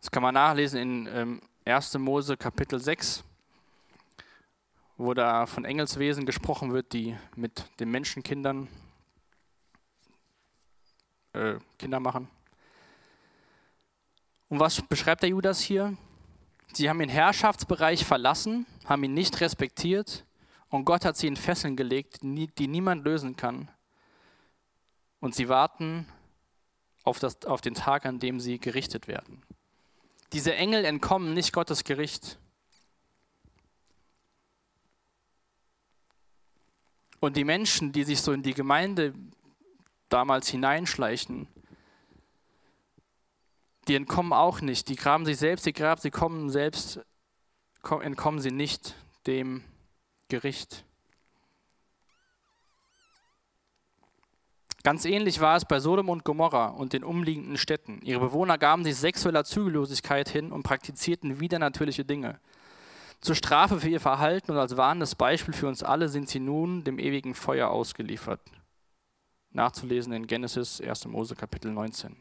[0.00, 1.98] Das kann man nachlesen in ähm, 1.
[1.98, 3.24] Mose Kapitel 6,
[4.96, 8.68] wo da von Engelswesen gesprochen wird, die mit den Menschenkindern
[11.32, 12.28] äh, Kinder machen.
[14.48, 15.96] Und was beschreibt der Judas hier?
[16.74, 20.24] Sie haben den Herrschaftsbereich verlassen, haben ihn nicht respektiert
[20.68, 23.68] und Gott hat sie in Fesseln gelegt, die niemand lösen kann.
[25.20, 26.06] Und sie warten
[27.04, 29.42] auf, das, auf den Tag, an dem sie gerichtet werden.
[30.32, 32.38] Diese Engel entkommen nicht Gottes Gericht.
[37.20, 39.14] Und die Menschen, die sich so in die Gemeinde
[40.12, 41.48] damals hineinschleichen,
[43.88, 44.88] die entkommen auch nicht.
[44.88, 47.00] Die graben sich selbst ihr Grab, sie kommen selbst,
[48.00, 48.94] entkommen sie nicht
[49.26, 49.64] dem
[50.28, 50.84] Gericht.
[54.84, 58.00] Ganz ähnlich war es bei Sodom und Gomorra und den umliegenden Städten.
[58.02, 62.40] Ihre Bewohner gaben sich sexueller Zügellosigkeit hin und praktizierten widernatürliche Dinge.
[63.20, 66.82] Zur Strafe für ihr Verhalten und als warnendes Beispiel für uns alle sind sie nun
[66.82, 68.40] dem ewigen Feuer ausgeliefert
[69.52, 71.06] nachzulesen in Genesis 1.
[71.06, 72.16] Mose Kapitel 19.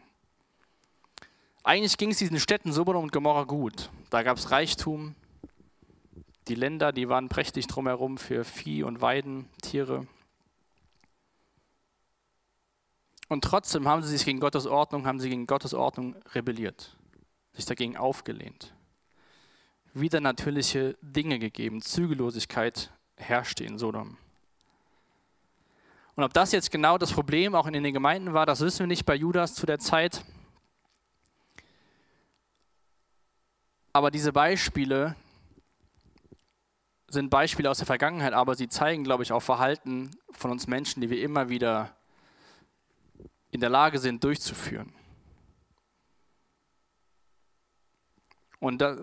[1.63, 3.89] Eigentlich ging es diesen Städten Sodom und Gomorra gut.
[4.10, 5.15] Da gab es Reichtum.
[6.48, 10.08] Die Länder, die waren prächtig drumherum für Vieh und Weiden, Tiere.
[13.30, 16.98] Und trotzdem haben sie sich gegen Gottes Ordnung, haben sie gegen Gottes Ordnung rebelliert,
[17.54, 18.74] sich dagegen aufgelehnt.
[19.94, 24.17] Wieder natürliche Dinge gegeben, Zügellosigkeit herrschte in Sodom.
[26.15, 28.88] Und ob das jetzt genau das Problem auch in den Gemeinden war, das wissen wir
[28.88, 30.24] nicht bei Judas zu der Zeit.
[33.93, 35.15] Aber diese Beispiele
[37.08, 41.02] sind Beispiele aus der Vergangenheit, aber sie zeigen, glaube ich, auch Verhalten von uns Menschen,
[41.02, 41.95] die wir immer wieder
[43.52, 44.93] in der Lage sind durchzuführen.
[48.60, 48.97] Und da,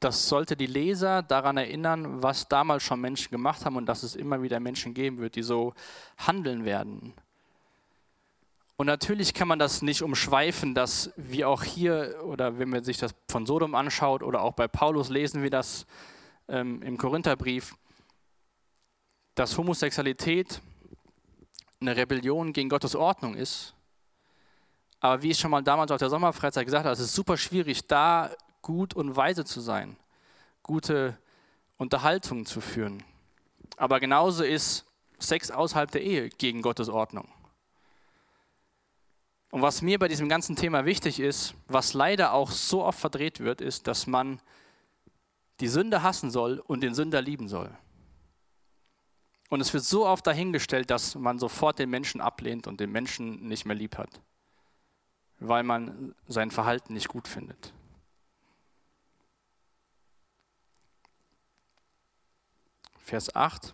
[0.00, 4.14] das sollte die Leser daran erinnern, was damals schon Menschen gemacht haben und dass es
[4.14, 5.74] immer wieder Menschen geben wird, die so
[6.18, 7.14] handeln werden.
[8.76, 12.96] Und natürlich kann man das nicht umschweifen, dass wir auch hier, oder wenn man sich
[12.96, 15.84] das von Sodom anschaut oder auch bei Paulus lesen wir das,
[16.46, 17.74] ähm, im Korintherbrief,
[19.34, 20.60] dass Homosexualität
[21.80, 23.74] eine Rebellion gegen Gottes Ordnung ist.
[25.00, 27.86] Aber wie ich schon mal damals auf der Sommerfreizeit gesagt habe, es ist super schwierig,
[27.88, 28.30] da
[28.68, 29.96] gut und weise zu sein,
[30.62, 31.16] gute
[31.78, 33.02] Unterhaltungen zu führen.
[33.78, 34.84] Aber genauso ist
[35.18, 37.26] Sex außerhalb der Ehe gegen Gottes Ordnung.
[39.50, 43.40] Und was mir bei diesem ganzen Thema wichtig ist, was leider auch so oft verdreht
[43.40, 44.38] wird, ist, dass man
[45.60, 47.74] die Sünde hassen soll und den Sünder lieben soll.
[49.48, 53.48] Und es wird so oft dahingestellt, dass man sofort den Menschen ablehnt und den Menschen
[53.48, 54.20] nicht mehr lieb hat,
[55.38, 57.72] weil man sein Verhalten nicht gut findet.
[63.08, 63.72] Vers 8.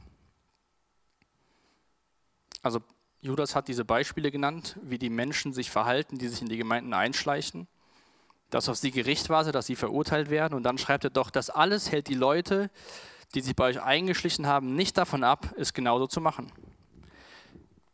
[2.62, 2.81] Also
[3.20, 6.94] Judas hat diese Beispiele genannt, wie die Menschen sich verhalten, die sich in die Gemeinden
[6.94, 7.66] einschleichen,
[8.51, 10.55] dass auf sie Gericht warte, dass sie verurteilt werden.
[10.55, 12.70] Und dann schreibt er doch, das alles hält die Leute,
[13.35, 16.53] die sich bei euch eingeschlichen haben, nicht davon ab, es genauso zu machen.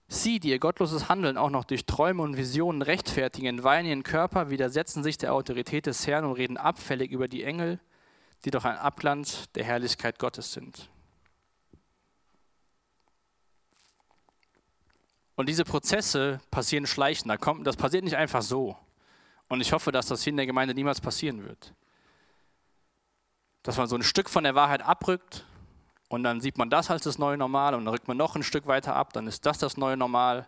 [0.09, 4.50] Sie, die ihr gottloses Handeln auch noch durch Träume und Visionen rechtfertigen, entweihen ihren Körper,
[4.50, 7.81] widersetzen sich der Autorität des Herrn und reden abfällig über die Engel,
[8.44, 10.90] die doch ein Abglanz der Herrlichkeit Gottes sind.
[15.40, 17.35] Und diese Prozesse passieren schleichend.
[17.64, 18.76] Das passiert nicht einfach so.
[19.48, 21.72] Und ich hoffe, dass das hier in der Gemeinde niemals passieren wird.
[23.62, 25.46] Dass man so ein Stück von der Wahrheit abrückt
[26.11, 28.42] und dann sieht man das als das neue Normal und dann rückt man noch ein
[28.42, 30.46] Stück weiter ab, dann ist das das neue Normal.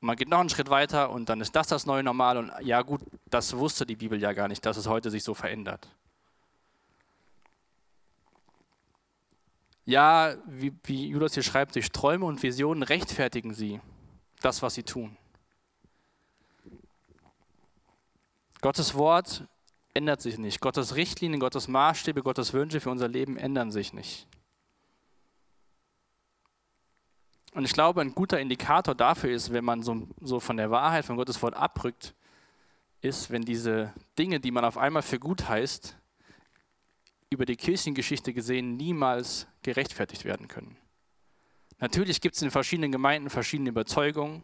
[0.00, 2.36] Man geht noch einen Schritt weiter und dann ist das das neue Normal.
[2.38, 5.34] Und ja gut, das wusste die Bibel ja gar nicht, dass es heute sich so
[5.34, 5.88] verändert.
[9.86, 13.80] Ja, wie, wie Judas hier schreibt, durch Träume und Visionen rechtfertigen sie
[14.40, 15.16] das, was sie tun.
[18.60, 19.44] Gottes Wort
[19.92, 20.60] ändert sich nicht.
[20.60, 24.26] Gottes Richtlinien, Gottes Maßstäbe, Gottes Wünsche für unser Leben ändern sich nicht.
[27.52, 31.04] Und ich glaube, ein guter Indikator dafür ist, wenn man so, so von der Wahrheit
[31.04, 32.14] von Gottes Wort abrückt,
[33.00, 35.96] ist, wenn diese Dinge, die man auf einmal für gut heißt,
[37.34, 40.76] über die Kirchengeschichte gesehen niemals gerechtfertigt werden können.
[41.80, 44.42] Natürlich gibt es in verschiedenen Gemeinden verschiedene Überzeugungen,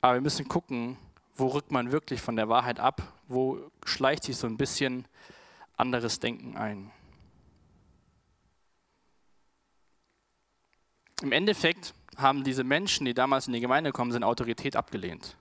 [0.00, 0.96] aber wir müssen gucken,
[1.34, 5.06] wo rückt man wirklich von der Wahrheit ab, wo schleicht sich so ein bisschen
[5.76, 6.90] anderes Denken ein.
[11.22, 15.36] Im Endeffekt haben diese Menschen, die damals in die Gemeinde gekommen sind, Autorität abgelehnt.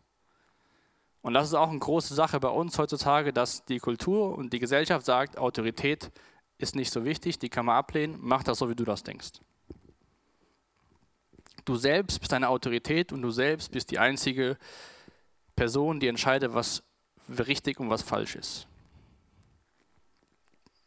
[1.23, 4.59] Und das ist auch eine große Sache bei uns heutzutage, dass die Kultur und die
[4.59, 6.11] Gesellschaft sagt, Autorität
[6.57, 9.39] ist nicht so wichtig, die kann man ablehnen, mach das so, wie du das denkst.
[11.63, 14.57] Du selbst bist deine Autorität und du selbst bist die einzige
[15.55, 16.83] Person, die entscheidet, was
[17.29, 18.67] richtig und was falsch ist.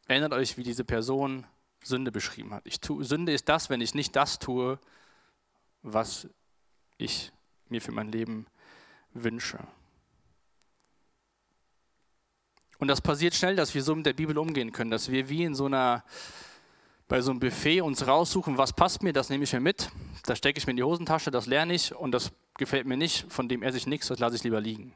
[0.07, 1.47] Erinnert euch, wie diese Person
[1.83, 2.67] Sünde beschrieben hat.
[2.67, 4.79] Ich tu, Sünde ist das, wenn ich nicht das tue,
[5.83, 6.29] was
[6.99, 7.33] ich
[7.71, 8.47] mir für mein Leben
[9.15, 9.67] wünsche.
[12.79, 15.45] Und das passiert schnell, dass wir so mit der Bibel umgehen können, dass wir wie
[15.45, 16.05] in so einer,
[17.09, 19.91] bei so einem Buffet uns raussuchen, was passt mir, das nehme ich mir mit,
[20.25, 23.31] das stecke ich mir in die Hosentasche, das lerne ich und das gefällt mir nicht,
[23.33, 24.95] von dem esse ich nichts, das lasse ich lieber liegen.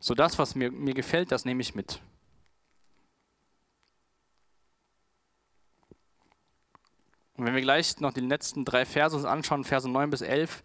[0.00, 2.00] So das, was mir, mir gefällt, das nehme ich mit.
[7.36, 10.62] Und wenn wir gleich noch die letzten drei Verse uns anschauen, Verse 9 bis 11,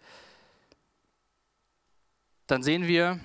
[2.45, 3.19] dann sehen wir,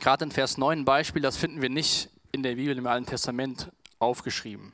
[0.00, 3.06] gerade in Vers 9 ein Beispiel, das finden wir nicht in der Bibel im Alten
[3.06, 4.72] Testament aufgeschrieben.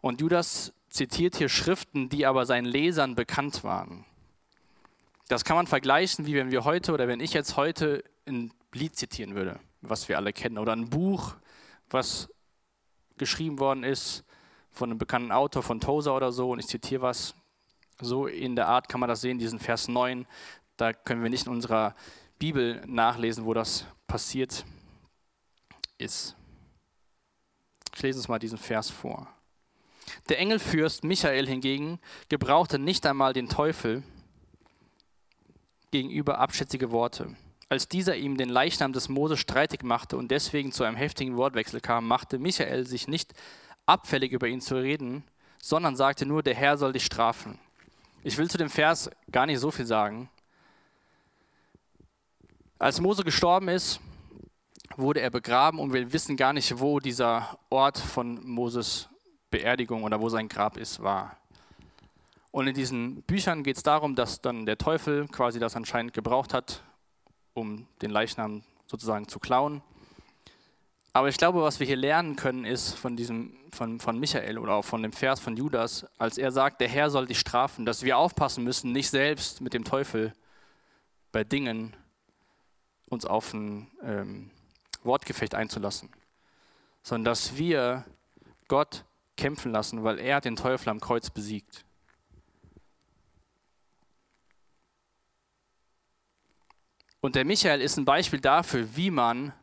[0.00, 4.04] Und Judas zitiert hier Schriften, die aber seinen Lesern bekannt waren.
[5.28, 8.94] Das kann man vergleichen, wie wenn wir heute oder wenn ich jetzt heute ein Lied
[8.96, 11.34] zitieren würde, was wir alle kennen, oder ein Buch,
[11.88, 12.28] was
[13.16, 14.24] geschrieben worden ist
[14.70, 17.34] von einem bekannten Autor, von Tozer oder so, und ich zitiere was.
[18.00, 20.26] So in der Art kann man das sehen, diesen Vers 9.
[20.76, 21.94] Da können wir nicht in unserer
[22.44, 24.66] Bibel nachlesen, wo das passiert
[25.96, 26.36] ist.
[27.96, 29.26] Ich lese uns mal diesen Vers vor.
[30.28, 31.98] Der Engelfürst Michael hingegen
[32.28, 34.02] gebrauchte nicht einmal den Teufel
[35.90, 37.34] gegenüber abschätzige Worte.
[37.70, 41.80] Als dieser ihm den Leichnam des Moses streitig machte und deswegen zu einem heftigen Wortwechsel
[41.80, 43.32] kam, machte Michael sich nicht
[43.86, 45.24] abfällig über ihn zu reden,
[45.62, 47.58] sondern sagte nur, der Herr soll dich strafen.
[48.22, 50.28] Ich will zu dem Vers gar nicht so viel sagen,
[52.84, 53.98] als Mose gestorben ist,
[54.94, 59.08] wurde er begraben und wir wissen gar nicht, wo dieser Ort von Moses
[59.48, 61.38] Beerdigung oder wo sein Grab ist, war.
[62.50, 66.52] Und in diesen Büchern geht es darum, dass dann der Teufel quasi das anscheinend gebraucht
[66.52, 66.82] hat,
[67.54, 69.80] um den Leichnam sozusagen zu klauen.
[71.14, 74.74] Aber ich glaube, was wir hier lernen können, ist von, diesem, von, von Michael oder
[74.74, 78.02] auch von dem Vers von Judas, als er sagt, der Herr soll dich strafen, dass
[78.02, 80.34] wir aufpassen müssen, nicht selbst mit dem Teufel
[81.32, 81.96] bei Dingen
[83.14, 84.50] uns auf ein ähm,
[85.02, 86.10] Wortgefecht einzulassen,
[87.02, 88.04] sondern dass wir
[88.68, 89.04] Gott
[89.36, 91.84] kämpfen lassen, weil er den Teufel am Kreuz besiegt.
[97.20, 99.54] Und der Michael ist ein Beispiel dafür, wie man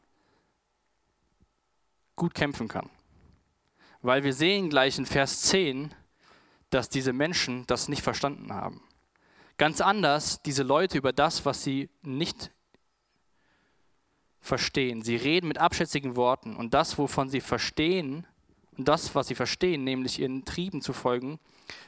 [2.16, 2.90] gut kämpfen kann.
[4.02, 5.94] Weil wir sehen gleich in Vers 10,
[6.72, 8.82] dass diese Menschen das nicht verstanden haben.
[9.58, 12.50] Ganz anders diese Leute über das, was sie nicht
[14.42, 15.02] verstehen.
[15.04, 18.26] Sie reden mit abschätzigen Worten und das, wovon sie verstehen,
[18.78, 21.40] und das, was sie verstehen, nämlich ihren Trieben zu folgen,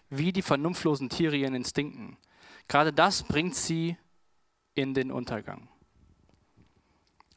[0.10, 2.18] wie die vernunftlosen Tiere ihren Instinkten.
[2.68, 3.98] Gerade das bringt sie
[4.76, 5.68] in den Untergang.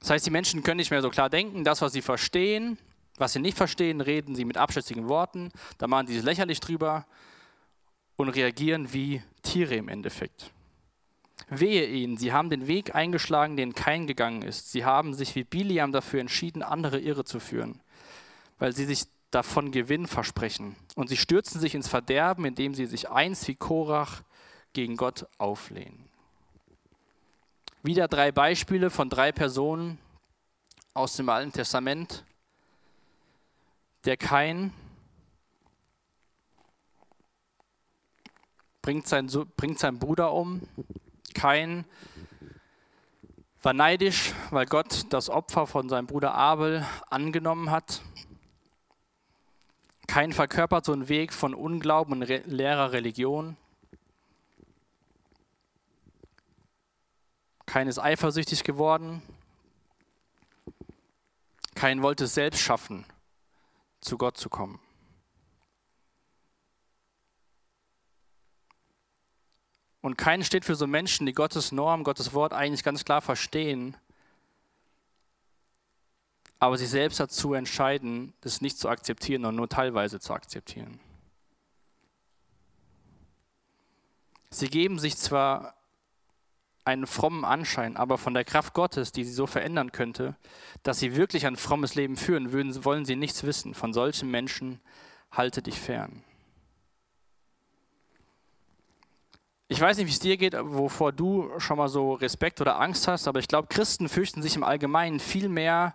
[0.01, 2.79] Das heißt, die Menschen können nicht mehr so klar denken, das, was sie verstehen,
[3.17, 7.07] was sie nicht verstehen, reden sie mit abschätzigen Worten, da machen sie es lächerlich drüber
[8.17, 10.53] und reagieren wie Tiere im Endeffekt.
[11.49, 14.73] Wehe ihnen, sie haben den Weg eingeschlagen, den kein gegangen ist.
[14.73, 17.81] Sie haben sich wie Biliam dafür entschieden, andere irre zu führen,
[18.59, 20.77] weil sie sich davon Gewinn versprechen.
[20.95, 24.23] Und sie stürzen sich ins Verderben, indem sie sich einst wie Korach
[24.73, 26.09] gegen Gott auflehnen.
[27.83, 29.99] Wieder drei Beispiele von drei Personen
[30.95, 32.25] aus dem Alten Testament,
[34.05, 34.73] der Kain
[38.83, 40.63] bringt, sein, bringt seinen Bruder um.
[41.37, 41.85] Kain
[43.61, 48.01] war neidisch, weil Gott das Opfer von seinem Bruder Abel angenommen hat.
[50.07, 53.59] Kain verkörpert so einen Weg von Unglauben und leerer Religion.
[57.67, 59.21] Kain ist eifersüchtig geworden.
[61.75, 63.05] Kain wollte es selbst schaffen
[64.01, 64.81] zu Gott zu kommen.
[70.07, 73.97] Und kein steht für so Menschen, die Gottes Norm, Gottes Wort eigentlich ganz klar verstehen,
[76.61, 81.01] aber sich selbst dazu entscheiden, das nicht zu akzeptieren und nur teilweise zu akzeptieren.
[84.51, 85.75] Sie geben sich zwar
[86.85, 90.37] einen frommen Anschein, aber von der Kraft Gottes, die sie so verändern könnte,
[90.85, 93.75] dass sie wirklich ein frommes Leben führen, würden, wollen sie nichts wissen.
[93.75, 94.79] Von solchen Menschen
[95.33, 96.23] halte dich fern.
[99.69, 103.09] Ich weiß nicht, wie es dir geht, wovor du schon mal so Respekt oder Angst
[103.09, 105.95] hast, aber ich glaube, Christen fürchten sich im Allgemeinen viel mehr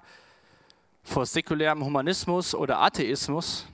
[1.04, 3.66] vor säkulärem Humanismus oder Atheismus.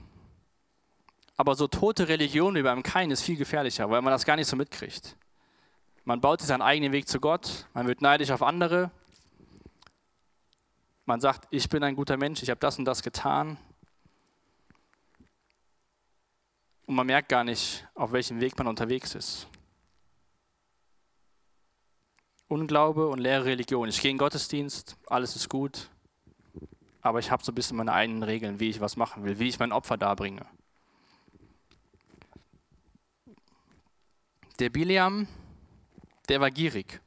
[1.35, 4.47] Aber so tote Religion wie beim Kain ist viel gefährlicher, weil man das gar nicht
[4.47, 5.15] so mitkriegt.
[6.05, 8.91] Man baut sich seinen eigenen Weg zu Gott, man wird neidisch auf andere.
[11.05, 13.57] Man sagt, ich bin ein guter Mensch, ich habe das und das getan.
[16.85, 19.47] Und man merkt gar nicht, auf welchem Weg man unterwegs ist.
[22.47, 23.89] Unglaube und leere Religion.
[23.89, 25.89] Ich gehe in den Gottesdienst, alles ist gut,
[27.01, 29.49] aber ich habe so ein bisschen meine eigenen Regeln, wie ich was machen will, wie
[29.49, 30.45] ich mein Opfer darbringe.
[34.59, 35.27] Der Biliam
[36.29, 36.99] der war gierig.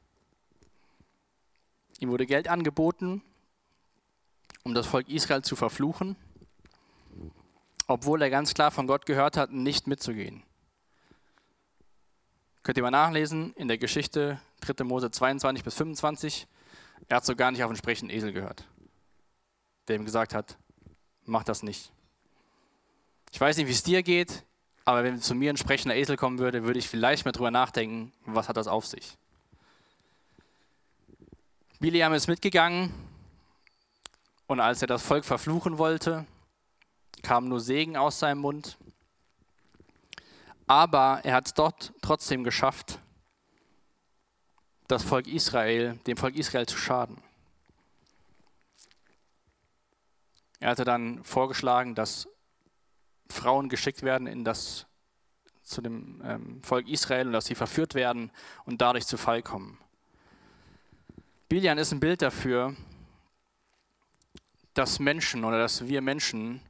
[1.99, 3.21] Ihm wurde Geld angeboten,
[4.63, 6.15] um das Volk Israel zu verfluchen,
[7.87, 10.43] obwohl er ganz klar von Gott gehört hat, nicht mitzugehen.
[12.63, 14.83] Könnt ihr mal nachlesen in der Geschichte 3.
[14.83, 16.47] Mose 22 bis 25.
[17.09, 18.65] Er hat so gar nicht auf den sprechenden Esel gehört,
[19.87, 20.57] der ihm gesagt hat,
[21.25, 21.91] mach das nicht.
[23.31, 24.43] Ich weiß nicht, wie es dir geht.
[24.83, 28.11] Aber wenn zu mir ein sprechender Esel kommen würde, würde ich vielleicht mal drüber nachdenken,
[28.25, 29.17] was hat das auf sich.
[31.79, 32.93] Biliam ist mitgegangen
[34.47, 36.25] und als er das Volk verfluchen wollte,
[37.23, 38.77] kam nur Segen aus seinem Mund.
[40.67, 42.99] Aber er hat es dort trotzdem geschafft,
[44.91, 47.17] das Volk Israel, dem Volk Israel zu schaden.
[50.59, 52.27] Er hatte dann vorgeschlagen, dass
[53.29, 54.85] Frauen geschickt werden in das,
[55.63, 58.31] zu dem ähm, Volk Israel und dass sie verführt werden
[58.65, 59.79] und dadurch zu Fall kommen.
[61.47, 62.75] Bilian ist ein Bild dafür,
[64.73, 66.61] dass Menschen oder dass wir Menschen,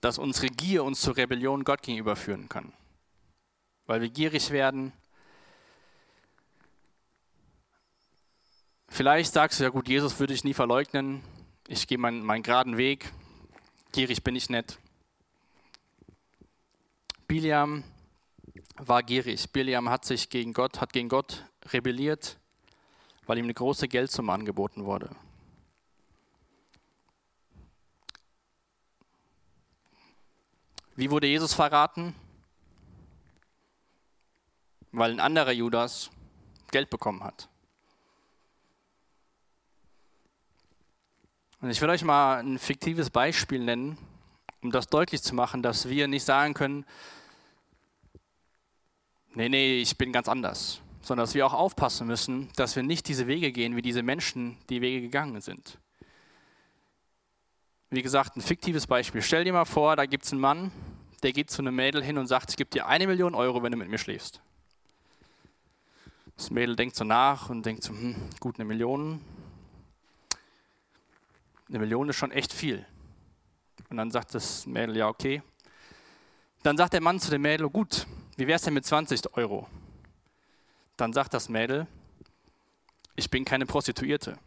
[0.00, 2.72] dass unsere Gier uns zur Rebellion Gott gegenüber führen kann.
[3.86, 4.92] Weil wir gierig werden.
[8.94, 11.20] Vielleicht sagst du, ja gut, Jesus würde ich nie verleugnen,
[11.66, 13.10] ich gehe meinen, meinen geraden Weg,
[13.90, 14.78] gierig bin ich nicht.
[17.26, 17.82] Biliam
[18.76, 19.50] war gierig.
[19.50, 22.38] Biliam hat sich gegen Gott, hat gegen Gott rebelliert,
[23.26, 25.10] weil ihm eine große Geldsumme angeboten wurde.
[30.94, 32.14] Wie wurde Jesus verraten?
[34.92, 36.12] Weil ein anderer Judas
[36.70, 37.48] Geld bekommen hat.
[41.64, 43.96] Und ich will euch mal ein fiktives Beispiel nennen,
[44.60, 46.84] um das deutlich zu machen, dass wir nicht sagen können,
[49.32, 53.08] nee, nee, ich bin ganz anders, sondern dass wir auch aufpassen müssen, dass wir nicht
[53.08, 55.78] diese Wege gehen, wie diese Menschen die Wege gegangen sind.
[57.88, 59.22] Wie gesagt, ein fiktives Beispiel.
[59.22, 60.70] Stell dir mal vor, da gibt es einen Mann,
[61.22, 63.72] der geht zu einem Mädel hin und sagt, ich gebe dir eine Million Euro, wenn
[63.72, 64.42] du mit mir schläfst.
[66.36, 69.22] Das Mädel denkt so nach und denkt so, hm, gut, eine Million.
[71.68, 72.84] Eine Million ist schon echt viel.
[73.88, 75.42] Und dann sagt das Mädel, ja, okay.
[76.62, 78.06] Dann sagt der Mann zu dem Mädel, gut,
[78.36, 79.68] wie wäre es denn mit 20 Euro?
[80.96, 81.86] Dann sagt das Mädel,
[83.16, 84.38] ich bin keine Prostituierte.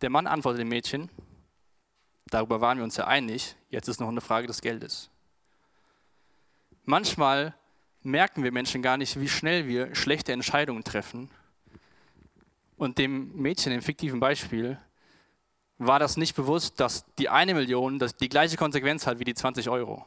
[0.00, 1.10] Der Mann antwortet dem Mädchen,
[2.26, 5.10] darüber waren wir uns ja einig, jetzt ist noch eine Frage des Geldes.
[6.84, 7.54] Manchmal
[8.02, 11.30] merken wir Menschen gar nicht, wie schnell wir schlechte Entscheidungen treffen.
[12.76, 14.78] Und dem Mädchen im fiktiven Beispiel
[15.78, 19.34] war das nicht bewusst, dass die eine Million dass die gleiche Konsequenz hat wie die
[19.34, 20.04] 20 Euro.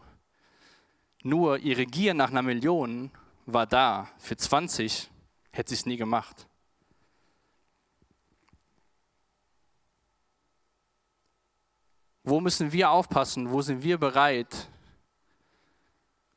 [1.24, 3.12] Nur ihre Gier nach einer Million
[3.46, 4.10] war da.
[4.18, 5.10] Für 20
[5.52, 6.48] hätte sie es nie gemacht.
[12.24, 13.52] Wo müssen wir aufpassen?
[13.52, 14.70] Wo sind wir bereit,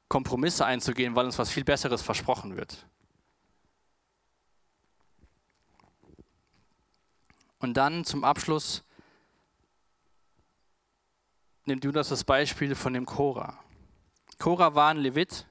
[0.09, 2.87] Kompromisse einzugehen, weil uns was viel Besseres versprochen wird?
[7.59, 8.84] Und dann zum Abschluss
[11.66, 13.58] nimmt Judas das Beispiel von dem Chora.
[14.38, 15.46] Chora war ein Levit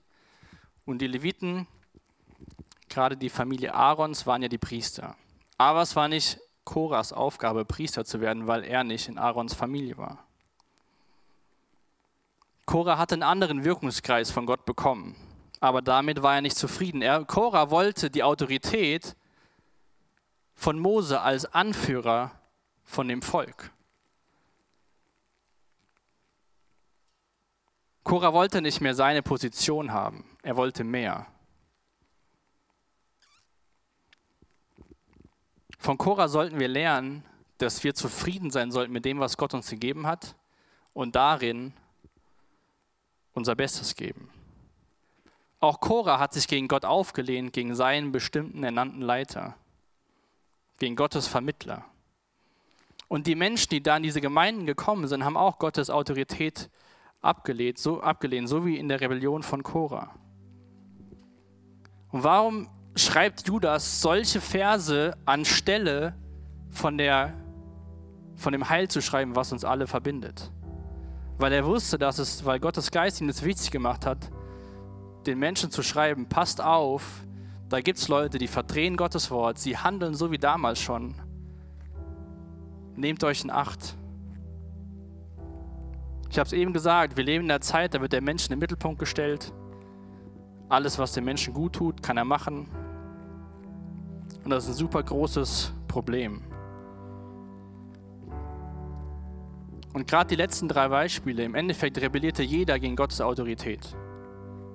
[0.85, 1.67] und die Leviten,
[2.89, 5.15] gerade die Familie Aarons, waren ja die Priester.
[5.57, 9.97] Aber es war nicht Choras Aufgabe, Priester zu werden, weil er nicht in Aarons Familie
[9.97, 10.25] war.
[12.65, 15.15] Korah hatte einen anderen Wirkungskreis von Gott bekommen,
[15.59, 17.01] aber damit war er nicht zufrieden.
[17.01, 19.15] Er, Korah wollte die Autorität
[20.55, 22.31] von Mose als Anführer
[22.85, 23.71] von dem Volk.
[28.03, 31.27] Korah wollte nicht mehr seine Position haben, er wollte mehr.
[35.79, 37.25] Von Korah sollten wir lernen,
[37.57, 40.35] dass wir zufrieden sein sollten mit dem, was Gott uns gegeben hat
[40.93, 41.73] und darin
[43.33, 44.29] unser Bestes geben.
[45.59, 49.55] Auch Korah hat sich gegen Gott aufgelehnt, gegen seinen bestimmten ernannten Leiter,
[50.79, 51.85] gegen Gottes Vermittler.
[53.07, 56.69] Und die Menschen, die da in diese Gemeinden gekommen sind, haben auch Gottes Autorität
[57.23, 60.11] abgelehnt, so, abgelehnt, so wie in der Rebellion von Korah.
[62.11, 66.15] Und warum schreibt Judas solche Verse anstelle
[66.69, 67.33] von, der,
[68.35, 70.51] von dem Heil zu schreiben, was uns alle verbindet?
[71.39, 74.29] Weil er wusste, dass es, weil Gottes Geist ihm das wichtig gemacht hat,
[75.25, 77.23] den Menschen zu schreiben, passt auf,
[77.69, 81.15] da gibt es Leute, die verdrehen Gottes Wort, sie handeln so wie damals schon.
[82.95, 83.95] Nehmt euch in Acht.
[86.33, 88.49] Ich habe es eben gesagt, wir leben in einer Zeit, da wird der Mensch in
[88.49, 89.53] den Mittelpunkt gestellt.
[90.67, 92.67] Alles, was dem Menschen gut tut, kann er machen.
[94.43, 96.41] Und das ist ein super großes Problem.
[99.93, 103.95] Und gerade die letzten drei Beispiele, im Endeffekt rebellierte jeder gegen Gottes Autorität.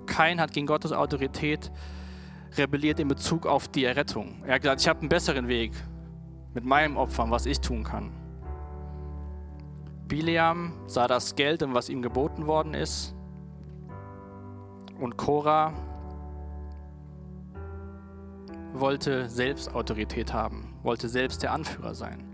[0.07, 1.73] Kein hat gegen Gottes Autorität
[2.57, 4.45] rebelliert in Bezug auf die Errettung.
[4.47, 5.73] Er hat gesagt, ich habe einen besseren Weg
[6.55, 8.28] mit meinem Opfern, was ich tun kann.
[10.09, 13.15] Bileam sah das Geld und was ihm geboten worden ist.
[14.99, 15.75] Und Korah
[18.73, 22.25] wollte selbst Autorität haben, wollte selbst der Anführer sein.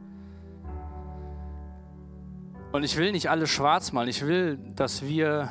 [2.72, 4.09] Und ich will nicht alles schwarz malen.
[4.09, 5.51] Ich will, dass wir,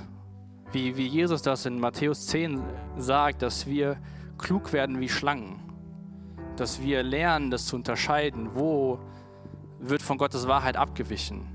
[0.71, 2.61] wie, wie Jesus das in Matthäus 10
[2.97, 3.97] sagt, dass wir
[4.37, 5.59] klug werden wie Schlangen.
[6.55, 8.99] Dass wir lernen, das zu unterscheiden, wo
[9.79, 11.52] wird von Gottes Wahrheit abgewichen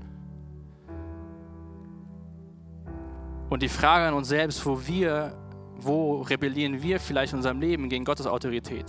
[3.49, 5.33] Und die Frage an uns selbst, wo wir,
[5.77, 8.85] wo rebellieren wir vielleicht in unserem Leben gegen Gottes Autorität?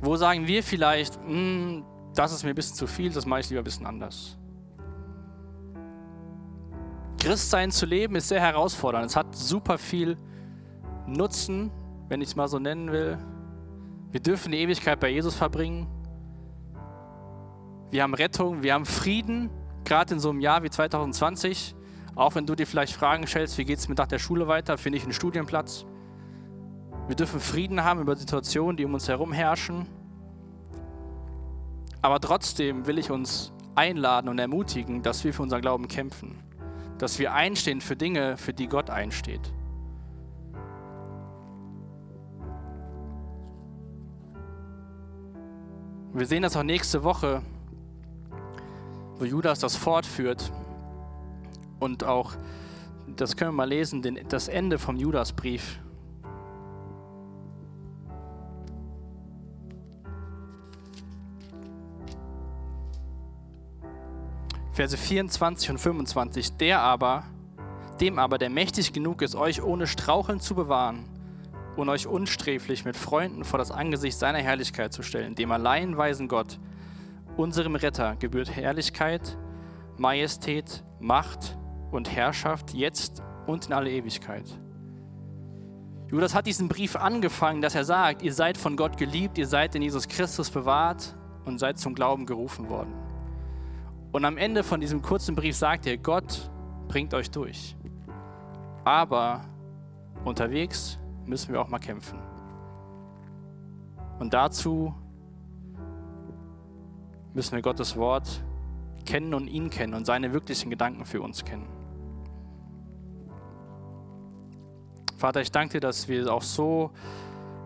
[0.00, 3.50] Wo sagen wir vielleicht, hm, das ist mir ein bisschen zu viel, das mache ich
[3.50, 4.38] lieber ein bisschen anders?
[7.18, 9.06] Christsein zu leben ist sehr herausfordernd.
[9.06, 10.18] Es hat super viel
[11.06, 11.70] Nutzen,
[12.08, 13.18] wenn ich es mal so nennen will.
[14.10, 15.86] Wir dürfen die Ewigkeit bei Jesus verbringen.
[17.90, 19.50] Wir haben Rettung, wir haben Frieden
[19.84, 21.74] gerade in so einem Jahr wie 2020,
[22.14, 24.78] auch wenn du dir vielleicht Fragen stellst, wie geht es mir nach der Schule weiter,
[24.78, 25.84] finde ich einen Studienplatz.
[27.06, 29.86] Wir dürfen Frieden haben über Situationen, die um uns herum herrschen.
[32.00, 36.38] Aber trotzdem will ich uns einladen und ermutigen, dass wir für unseren Glauben kämpfen.
[36.98, 39.52] dass wir einstehen für Dinge, für die Gott einsteht.
[46.12, 47.42] Wir sehen das auch nächste Woche,
[49.18, 50.52] wo Judas das fortführt
[51.78, 52.32] und auch,
[53.16, 55.78] das können wir mal lesen, den, das Ende vom Judasbrief.
[64.72, 66.56] Verse 24 und 25.
[66.56, 67.22] Der aber,
[68.00, 71.04] dem aber, der mächtig genug ist, euch ohne Straucheln zu bewahren
[71.76, 76.26] und euch unsträflich mit Freunden vor das Angesicht seiner Herrlichkeit zu stellen, dem allein weisen
[76.26, 76.58] Gott,
[77.36, 79.36] unserem Retter, gebührt Herrlichkeit,
[79.96, 81.56] Majestät, Macht
[81.90, 84.44] und Herrschaft jetzt und in alle Ewigkeit.
[86.08, 89.74] Judas hat diesen Brief angefangen, dass er sagt, ihr seid von Gott geliebt, ihr seid
[89.74, 92.92] in Jesus Christus bewahrt und seid zum Glauben gerufen worden.
[94.12, 96.50] Und am Ende von diesem kurzen Brief sagt er, Gott
[96.86, 97.76] bringt euch durch.
[98.84, 99.44] Aber
[100.24, 102.18] unterwegs müssen wir auch mal kämpfen.
[104.20, 104.94] Und dazu
[107.34, 108.42] müssen wir Gottes Wort
[109.04, 111.68] kennen und ihn kennen und seine wirklichen Gedanken für uns kennen.
[115.16, 116.90] Vater, ich danke dir, dass wir auch so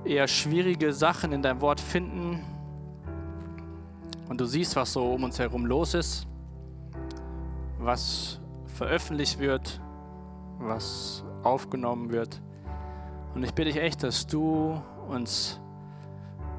[0.05, 2.41] eher schwierige Sachen in deinem Wort finden
[4.29, 6.27] und du siehst, was so um uns herum los ist,
[7.79, 9.81] was veröffentlicht wird,
[10.59, 12.41] was aufgenommen wird.
[13.35, 15.61] Und ich bitte dich echt, dass du uns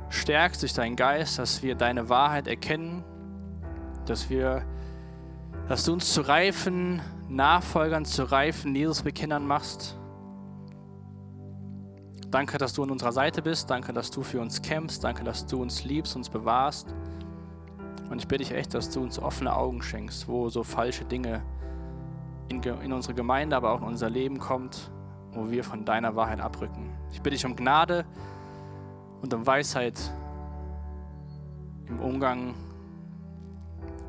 [0.10, 3.04] stärkst durch deinen Geist, dass wir deine Wahrheit erkennen,
[4.06, 4.64] dass wir,
[5.68, 9.98] dass du uns zu reifen Nachfolgern, zu reifen Jesus-Bekennern machst.
[12.32, 13.70] Danke, dass du an unserer Seite bist.
[13.70, 15.04] Danke, dass du für uns kämpfst.
[15.04, 16.94] Danke, dass du uns liebst, uns bewahrst.
[18.10, 21.44] Und ich bitte dich echt, dass du uns offene Augen schenkst, wo so falsche Dinge
[22.50, 24.92] in, in unsere Gemeinde, aber auch in unser Leben kommt
[25.34, 26.94] wo wir von deiner Wahrheit abrücken.
[27.12, 28.06] Ich bitte dich um Gnade
[29.22, 30.00] und um Weisheit
[31.88, 32.56] im Umgang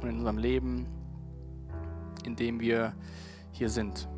[0.01, 0.87] und in unserem Leben,
[2.25, 2.95] in dem wir
[3.53, 4.09] hier sind.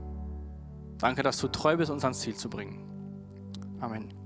[0.98, 2.78] Danke, dass du treu bist, uns ans Ziel zu bringen.
[3.80, 4.21] Amen.